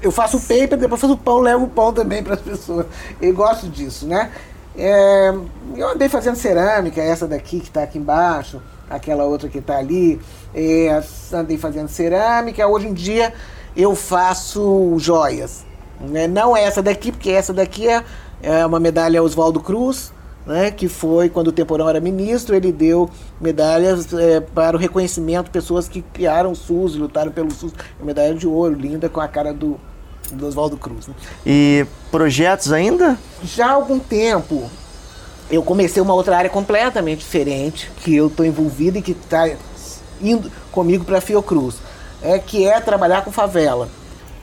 eu 0.02 0.12
faço 0.12 0.38
o 0.38 0.42
paper, 0.42 0.78
depois 0.78 1.00
faço 1.00 1.14
o 1.14 1.18
pão, 1.18 1.40
levo 1.40 1.66
o 1.66 1.70
pão 1.70 1.94
também 1.94 2.24
para 2.24 2.34
as 2.36 2.42
pessoas. 2.42 2.86
Eu 3.22 3.34
gosto 3.34 3.68
disso, 3.68 4.06
né? 4.06 4.32
É, 4.78 5.34
eu 5.76 5.90
andei 5.90 6.08
fazendo 6.08 6.36
cerâmica, 6.36 7.02
essa 7.02 7.28
daqui 7.28 7.60
que 7.60 7.68
está 7.68 7.82
aqui 7.82 7.98
embaixo, 7.98 8.62
aquela 8.90 9.24
outra 9.24 9.50
que 9.50 9.58
está 9.58 9.78
ali. 9.78 10.22
É, 10.54 11.02
andei 11.34 11.58
fazendo 11.58 11.88
cerâmica. 11.88 12.68
Hoje 12.68 12.88
em 12.88 12.94
dia 12.94 13.34
eu 13.76 13.96
faço 13.96 14.96
joias. 15.00 15.66
Né? 16.00 16.28
Não 16.28 16.56
essa 16.56 16.82
daqui, 16.82 17.12
porque 17.12 17.32
essa 17.32 17.54
daqui 17.54 17.88
é, 17.88 18.04
é 18.42 18.66
uma 18.66 18.80
medalha 18.80 19.22
Oswaldo 19.24 19.60
Cruz 19.60 20.12
né, 20.48 20.72
que 20.72 20.88
foi 20.88 21.30
quando 21.30 21.50
o 21.50 21.52
Temporão 21.52 21.90
era 21.90 22.00
ministro, 22.00 22.56
ele 22.56 22.72
deu 22.72 23.10
medalhas 23.40 24.12
é, 24.14 24.40
para 24.40 24.78
o 24.78 24.80
reconhecimento 24.80 25.46
de 25.46 25.52
pessoas 25.52 25.90
que 25.90 26.02
criaram 26.02 26.54
o 26.54 26.56
SUS, 26.56 26.96
lutaram 26.96 27.32
pelo 27.32 27.52
SUS, 27.52 27.74
medalha 28.02 28.34
de 28.34 28.48
ouro, 28.48 28.74
linda, 28.74 29.10
com 29.10 29.20
a 29.20 29.28
cara 29.28 29.54
do, 29.54 29.78
do 30.32 30.48
Oswaldo 30.48 30.78
Cruz. 30.78 31.08
Né? 31.08 31.14
E 31.46 31.86
projetos 32.10 32.72
ainda? 32.72 33.20
Já 33.44 33.68
há 33.68 33.72
algum 33.72 34.00
tempo 34.00 34.70
eu 35.52 35.62
comecei 35.62 36.02
uma 36.02 36.14
outra 36.14 36.38
área 36.38 36.50
completamente 36.50 37.20
diferente, 37.20 37.92
que 38.04 38.16
eu 38.16 38.28
estou 38.28 38.46
envolvido 38.46 38.98
e 38.98 39.02
que 39.02 39.12
está 39.12 39.50
indo 40.22 40.52
comigo 40.72 41.04
para 41.04 41.18
a 41.18 41.22
Fiocruz, 41.22 41.76
é, 42.22 42.40
que 42.40 42.66
é 42.66 42.80
trabalhar 42.80 43.24
com 43.24 43.32
favela. 43.32 43.90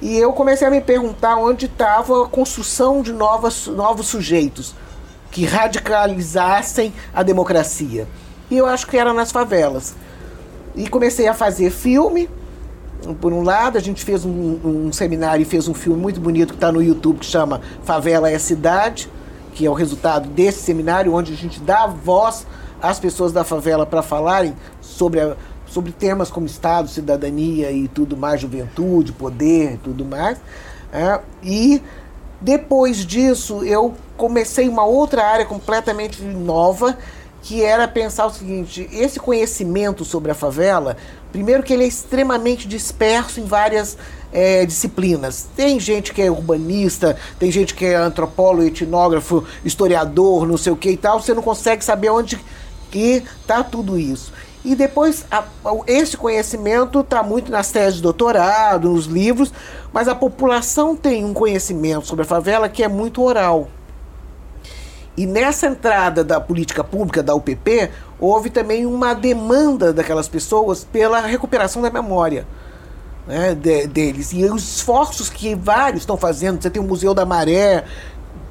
E 0.02 0.16
eu 0.16 0.32
comecei 0.32 0.66
a 0.66 0.70
me 0.70 0.80
perguntar 0.80 1.36
onde 1.36 1.66
estava 1.66 2.24
a 2.24 2.28
construção 2.28 3.00
de 3.00 3.12
novas, 3.12 3.66
novos 3.66 4.06
sujeitos 4.06 4.74
que 5.34 5.44
radicalizassem 5.44 6.94
a 7.12 7.24
democracia. 7.24 8.06
E 8.48 8.56
eu 8.56 8.66
acho 8.66 8.86
que 8.86 8.96
era 8.96 9.12
nas 9.12 9.32
favelas. 9.32 9.96
E 10.76 10.86
comecei 10.88 11.26
a 11.26 11.34
fazer 11.34 11.70
filme. 11.70 12.30
Por 13.20 13.32
um 13.32 13.42
lado, 13.42 13.76
a 13.76 13.80
gente 13.80 14.04
fez 14.04 14.24
um, 14.24 14.60
um 14.64 14.92
seminário 14.92 15.42
e 15.42 15.44
fez 15.44 15.66
um 15.66 15.74
filme 15.74 16.00
muito 16.00 16.20
bonito 16.20 16.50
que 16.50 16.56
está 16.56 16.70
no 16.70 16.80
YouTube 16.80 17.18
que 17.18 17.26
chama 17.26 17.60
Favela 17.82 18.30
é 18.30 18.38
Cidade, 18.38 19.10
que 19.52 19.66
é 19.66 19.68
o 19.70 19.74
resultado 19.74 20.28
desse 20.28 20.60
seminário, 20.60 21.12
onde 21.12 21.32
a 21.32 21.36
gente 21.36 21.60
dá 21.60 21.84
voz 21.84 22.46
às 22.80 23.00
pessoas 23.00 23.32
da 23.32 23.42
favela 23.42 23.84
para 23.84 24.02
falarem 24.02 24.54
sobre, 24.80 25.18
a, 25.18 25.34
sobre 25.66 25.90
temas 25.90 26.30
como 26.30 26.46
Estado, 26.46 26.88
cidadania 26.88 27.72
e 27.72 27.88
tudo 27.88 28.16
mais, 28.16 28.40
juventude, 28.40 29.10
poder 29.12 29.80
tudo 29.82 30.04
mais. 30.04 30.38
É, 30.92 31.20
e 31.42 31.82
depois 32.40 33.04
disso, 33.04 33.64
eu 33.64 33.96
comecei 34.16 34.68
uma 34.68 34.84
outra 34.84 35.24
área 35.24 35.44
completamente 35.44 36.22
nova, 36.22 36.96
que 37.42 37.62
era 37.62 37.86
pensar 37.86 38.26
o 38.26 38.30
seguinte: 38.30 38.88
esse 38.92 39.20
conhecimento 39.20 40.04
sobre 40.04 40.30
a 40.30 40.34
favela, 40.34 40.96
primeiro 41.32 41.62
que 41.62 41.72
ele 41.72 41.84
é 41.84 41.88
extremamente 41.88 42.66
disperso 42.66 43.40
em 43.40 43.44
várias 43.44 43.96
é, 44.32 44.66
disciplinas. 44.66 45.46
Tem 45.54 45.78
gente 45.78 46.12
que 46.12 46.20
é 46.20 46.30
urbanista, 46.30 47.16
tem 47.38 47.50
gente 47.50 47.74
que 47.74 47.84
é 47.84 47.94
antropólogo, 47.94 48.64
etnógrafo, 48.64 49.44
historiador, 49.64 50.46
não 50.46 50.56
sei 50.56 50.72
o 50.72 50.76
que 50.76 50.90
e 50.90 50.96
tal. 50.96 51.20
Você 51.20 51.32
não 51.32 51.42
consegue 51.42 51.84
saber 51.84 52.10
onde 52.10 52.38
que 52.90 53.22
está 53.40 53.62
tudo 53.62 53.98
isso. 53.98 54.32
E 54.64 54.74
depois, 54.74 55.26
a, 55.30 55.44
esse 55.86 56.16
conhecimento 56.16 57.00
está 57.00 57.22
muito 57.22 57.52
nas 57.52 57.70
teses 57.70 57.96
de 57.96 58.02
doutorado, 58.02 58.88
nos 58.88 59.04
livros, 59.04 59.52
mas 59.92 60.08
a 60.08 60.14
população 60.14 60.96
tem 60.96 61.22
um 61.22 61.34
conhecimento 61.34 62.06
sobre 62.06 62.22
a 62.22 62.26
favela 62.26 62.68
que 62.68 62.82
é 62.82 62.88
muito 62.88 63.22
oral. 63.22 63.68
E 65.16 65.26
nessa 65.26 65.66
entrada 65.66 66.24
da 66.24 66.40
política 66.40 66.82
pública 66.82 67.22
da 67.22 67.34
UPP, 67.34 67.90
houve 68.18 68.50
também 68.50 68.84
uma 68.84 69.14
demanda 69.14 69.92
daquelas 69.92 70.26
pessoas 70.26 70.84
pela 70.84 71.20
recuperação 71.20 71.80
da 71.80 71.90
memória 71.90 72.46
né, 73.26 73.54
de, 73.54 73.86
deles. 73.86 74.32
E 74.32 74.44
os 74.44 74.76
esforços 74.76 75.30
que 75.30 75.54
vários 75.54 76.02
estão 76.02 76.16
fazendo, 76.16 76.60
você 76.60 76.68
tem 76.68 76.82
o 76.82 76.84
Museu 76.84 77.14
da 77.14 77.24
Maré, 77.24 77.84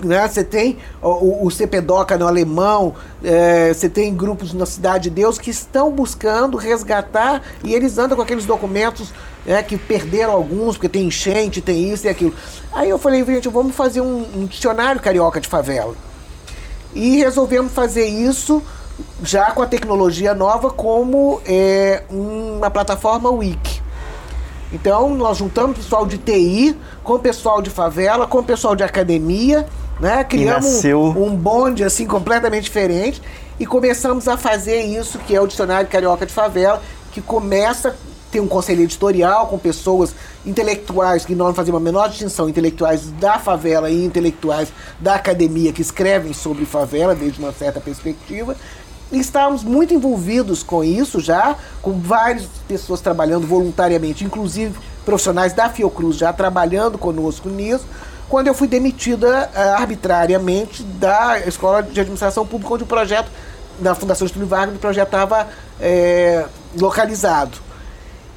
né? 0.01 0.27
Você 0.27 0.43
tem 0.43 0.77
o, 1.01 1.45
o 1.45 1.51
CPDOCA 1.51 2.17
no 2.17 2.27
alemão, 2.27 2.93
é, 3.23 3.73
você 3.73 3.89
tem 3.89 4.13
grupos 4.15 4.53
na 4.53 4.65
Cidade 4.65 5.05
de 5.05 5.09
Deus 5.11 5.37
que 5.37 5.49
estão 5.49 5.91
buscando 5.91 6.57
resgatar 6.57 7.41
e 7.63 7.73
eles 7.73 7.97
andam 7.97 8.15
com 8.15 8.23
aqueles 8.23 8.45
documentos 8.45 9.13
é, 9.45 9.61
que 9.63 9.77
perderam 9.77 10.33
alguns, 10.33 10.75
porque 10.75 10.89
tem 10.89 11.07
enchente, 11.07 11.61
tem 11.61 11.91
isso 11.91 12.05
e 12.05 12.09
aquilo. 12.09 12.33
Aí 12.71 12.89
eu 12.89 12.97
falei, 12.97 13.23
gente, 13.25 13.47
vamos 13.49 13.75
fazer 13.75 14.01
um, 14.01 14.25
um 14.35 14.45
dicionário 14.45 15.01
carioca 15.01 15.39
de 15.39 15.47
favela. 15.47 15.95
E 16.95 17.17
resolvemos 17.17 17.71
fazer 17.71 18.05
isso 18.05 18.61
já 19.23 19.51
com 19.51 19.61
a 19.61 19.65
tecnologia 19.65 20.33
nova 20.33 20.69
como 20.69 21.41
é, 21.45 22.03
uma 22.09 22.69
plataforma 22.69 23.29
Wiki. 23.29 23.81
Então, 24.71 25.13
nós 25.13 25.37
juntamos 25.37 25.77
pessoal 25.77 26.05
de 26.05 26.17
TI 26.17 26.75
com 27.03 27.13
o 27.13 27.19
pessoal 27.19 27.61
de 27.61 27.69
favela, 27.69 28.25
com 28.25 28.39
o 28.39 28.43
pessoal 28.43 28.75
de 28.75 28.83
academia, 28.83 29.67
né? 29.99 30.23
Criamos 30.23 30.65
nasceu... 30.65 30.99
um, 30.99 31.27
um 31.27 31.35
bonde 31.35 31.83
assim 31.83 32.07
completamente 32.07 32.63
diferente 32.63 33.21
e 33.59 33.65
começamos 33.65 34.27
a 34.27 34.35
fazer 34.35 34.81
isso 34.81 35.19
que 35.19 35.35
é 35.35 35.39
o 35.39 35.45
Dicionário 35.45 35.87
Carioca 35.87 36.25
de 36.25 36.33
Favela, 36.33 36.81
que 37.11 37.21
começa 37.21 37.95
ter 38.33 38.39
um 38.39 38.47
conselho 38.47 38.81
editorial 38.81 39.45
com 39.45 39.59
pessoas 39.59 40.15
intelectuais 40.43 41.23
que 41.23 41.35
não 41.35 41.53
fazem 41.53 41.71
uma 41.71 41.79
menor 41.79 42.09
distinção, 42.09 42.49
intelectuais 42.49 43.11
da 43.19 43.37
favela 43.37 43.91
e 43.91 44.03
intelectuais 44.03 44.69
da 44.99 45.13
academia 45.13 45.71
que 45.71 45.83
escrevem 45.83 46.33
sobre 46.33 46.65
favela 46.65 47.13
desde 47.13 47.39
uma 47.39 47.51
certa 47.51 47.79
perspectiva. 47.79 48.55
E 49.11 49.19
estávamos 49.19 49.63
muito 49.63 49.93
envolvidos 49.93 50.63
com 50.63 50.83
isso 50.83 51.19
já, 51.19 51.55
com 51.79 51.91
várias 51.99 52.47
pessoas 52.67 53.01
trabalhando 53.01 53.45
voluntariamente, 53.45 54.25
inclusive 54.25 54.75
profissionais 55.05 55.53
da 55.53 55.69
Fiocruz 55.69 56.17
já 56.17 56.33
trabalhando 56.33 56.97
conosco 56.97 57.47
nisso, 57.49 57.85
quando 58.27 58.47
eu 58.47 58.55
fui 58.55 58.67
demitida 58.67 59.47
uh, 59.53 59.59
arbitrariamente 59.75 60.81
da 60.81 61.39
Escola 61.41 61.83
de 61.83 61.99
Administração 61.99 62.47
Pública, 62.47 62.73
onde 62.73 62.83
o 62.83 62.87
projeto 62.87 63.29
da 63.77 63.93
Fundação 63.93 64.25
Estúdio 64.25 64.47
Vargas, 64.47 64.75
o 64.75 64.79
projeto 64.79 65.09
estava 65.09 65.47
é, 65.79 66.45
localizado. 66.79 67.72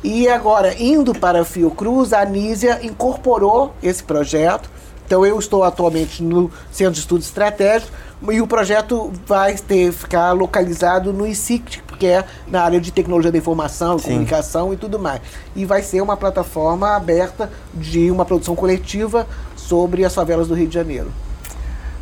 E 0.03 0.29
agora, 0.29 0.75
indo 0.81 1.15
para 1.15 1.41
a 1.41 1.45
Fiocruz, 1.45 2.13
a 2.13 2.23
Anísia 2.23 2.81
incorporou 2.83 3.75
esse 3.83 4.03
projeto. 4.03 4.71
Então, 5.05 5.25
eu 5.25 5.39
estou 5.39 5.63
atualmente 5.63 6.23
no 6.23 6.51
Centro 6.71 6.95
de 6.95 7.01
Estudos 7.01 7.27
Estratégicos 7.27 7.93
e 8.31 8.41
o 8.41 8.47
projeto 8.47 9.13
vai 9.27 9.55
ter, 9.57 9.93
ficar 9.93 10.33
localizado 10.33 11.13
no 11.13 11.27
ICICT, 11.27 11.83
que 11.99 12.07
é 12.07 12.25
na 12.49 12.63
área 12.63 12.81
de 12.81 12.91
tecnologia 12.93 13.31
da 13.31 13.39
informação, 13.39 13.99
Sim. 13.99 14.09
comunicação 14.09 14.73
e 14.73 14.77
tudo 14.77 14.99
mais. 14.99 15.21
E 15.55 15.65
vai 15.65 15.83
ser 15.83 16.01
uma 16.01 16.17
plataforma 16.17 16.97
aberta 16.97 17.51
de 17.73 18.11
uma 18.11 18.25
produção 18.25 18.55
coletiva 18.57 19.27
sobre 19.55 20.05
as 20.05 20.15
favelas 20.15 20.49
do 20.49 20.55
Rio 20.55 20.67
de 20.67 20.75
Janeiro. 20.75 21.11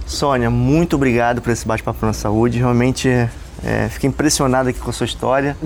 Sônia, 0.07 0.51
muito 0.51 0.97
obrigado 0.97 1.41
por 1.41 1.51
esse 1.51 1.67
bate-papo 1.67 2.05
na 2.05 2.13
saúde. 2.13 2.59
Realmente 2.59 3.29
é, 3.65 3.89
fiquei 3.89 4.09
impressionado 4.09 4.69
aqui 4.69 4.79
com 4.79 4.91
a 4.91 4.93
sua 4.93 5.07
história. 5.07 5.57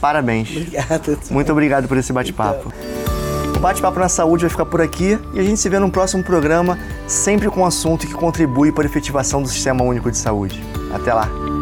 Parabéns. 0.00 0.50
Obrigado. 0.50 1.18
Muito 1.30 1.52
obrigado 1.52 1.88
por 1.88 1.96
esse 1.96 2.12
bate-papo. 2.12 2.72
Então. 2.74 3.18
O 3.56 3.60
Bate-Papo 3.60 3.98
na 3.98 4.08
Saúde 4.08 4.42
vai 4.42 4.50
ficar 4.50 4.66
por 4.66 4.80
aqui 4.80 5.18
e 5.34 5.40
a 5.40 5.42
gente 5.42 5.58
se 5.58 5.68
vê 5.68 5.80
no 5.80 5.90
próximo 5.90 6.22
programa, 6.22 6.78
sempre 7.08 7.50
com 7.50 7.62
um 7.62 7.66
assunto 7.66 8.06
que 8.06 8.14
contribui 8.14 8.70
para 8.70 8.84
a 8.84 8.86
efetivação 8.86 9.42
do 9.42 9.48
Sistema 9.48 9.82
Único 9.82 10.08
de 10.12 10.16
Saúde. 10.16 10.62
Até 10.94 11.12
lá! 11.12 11.57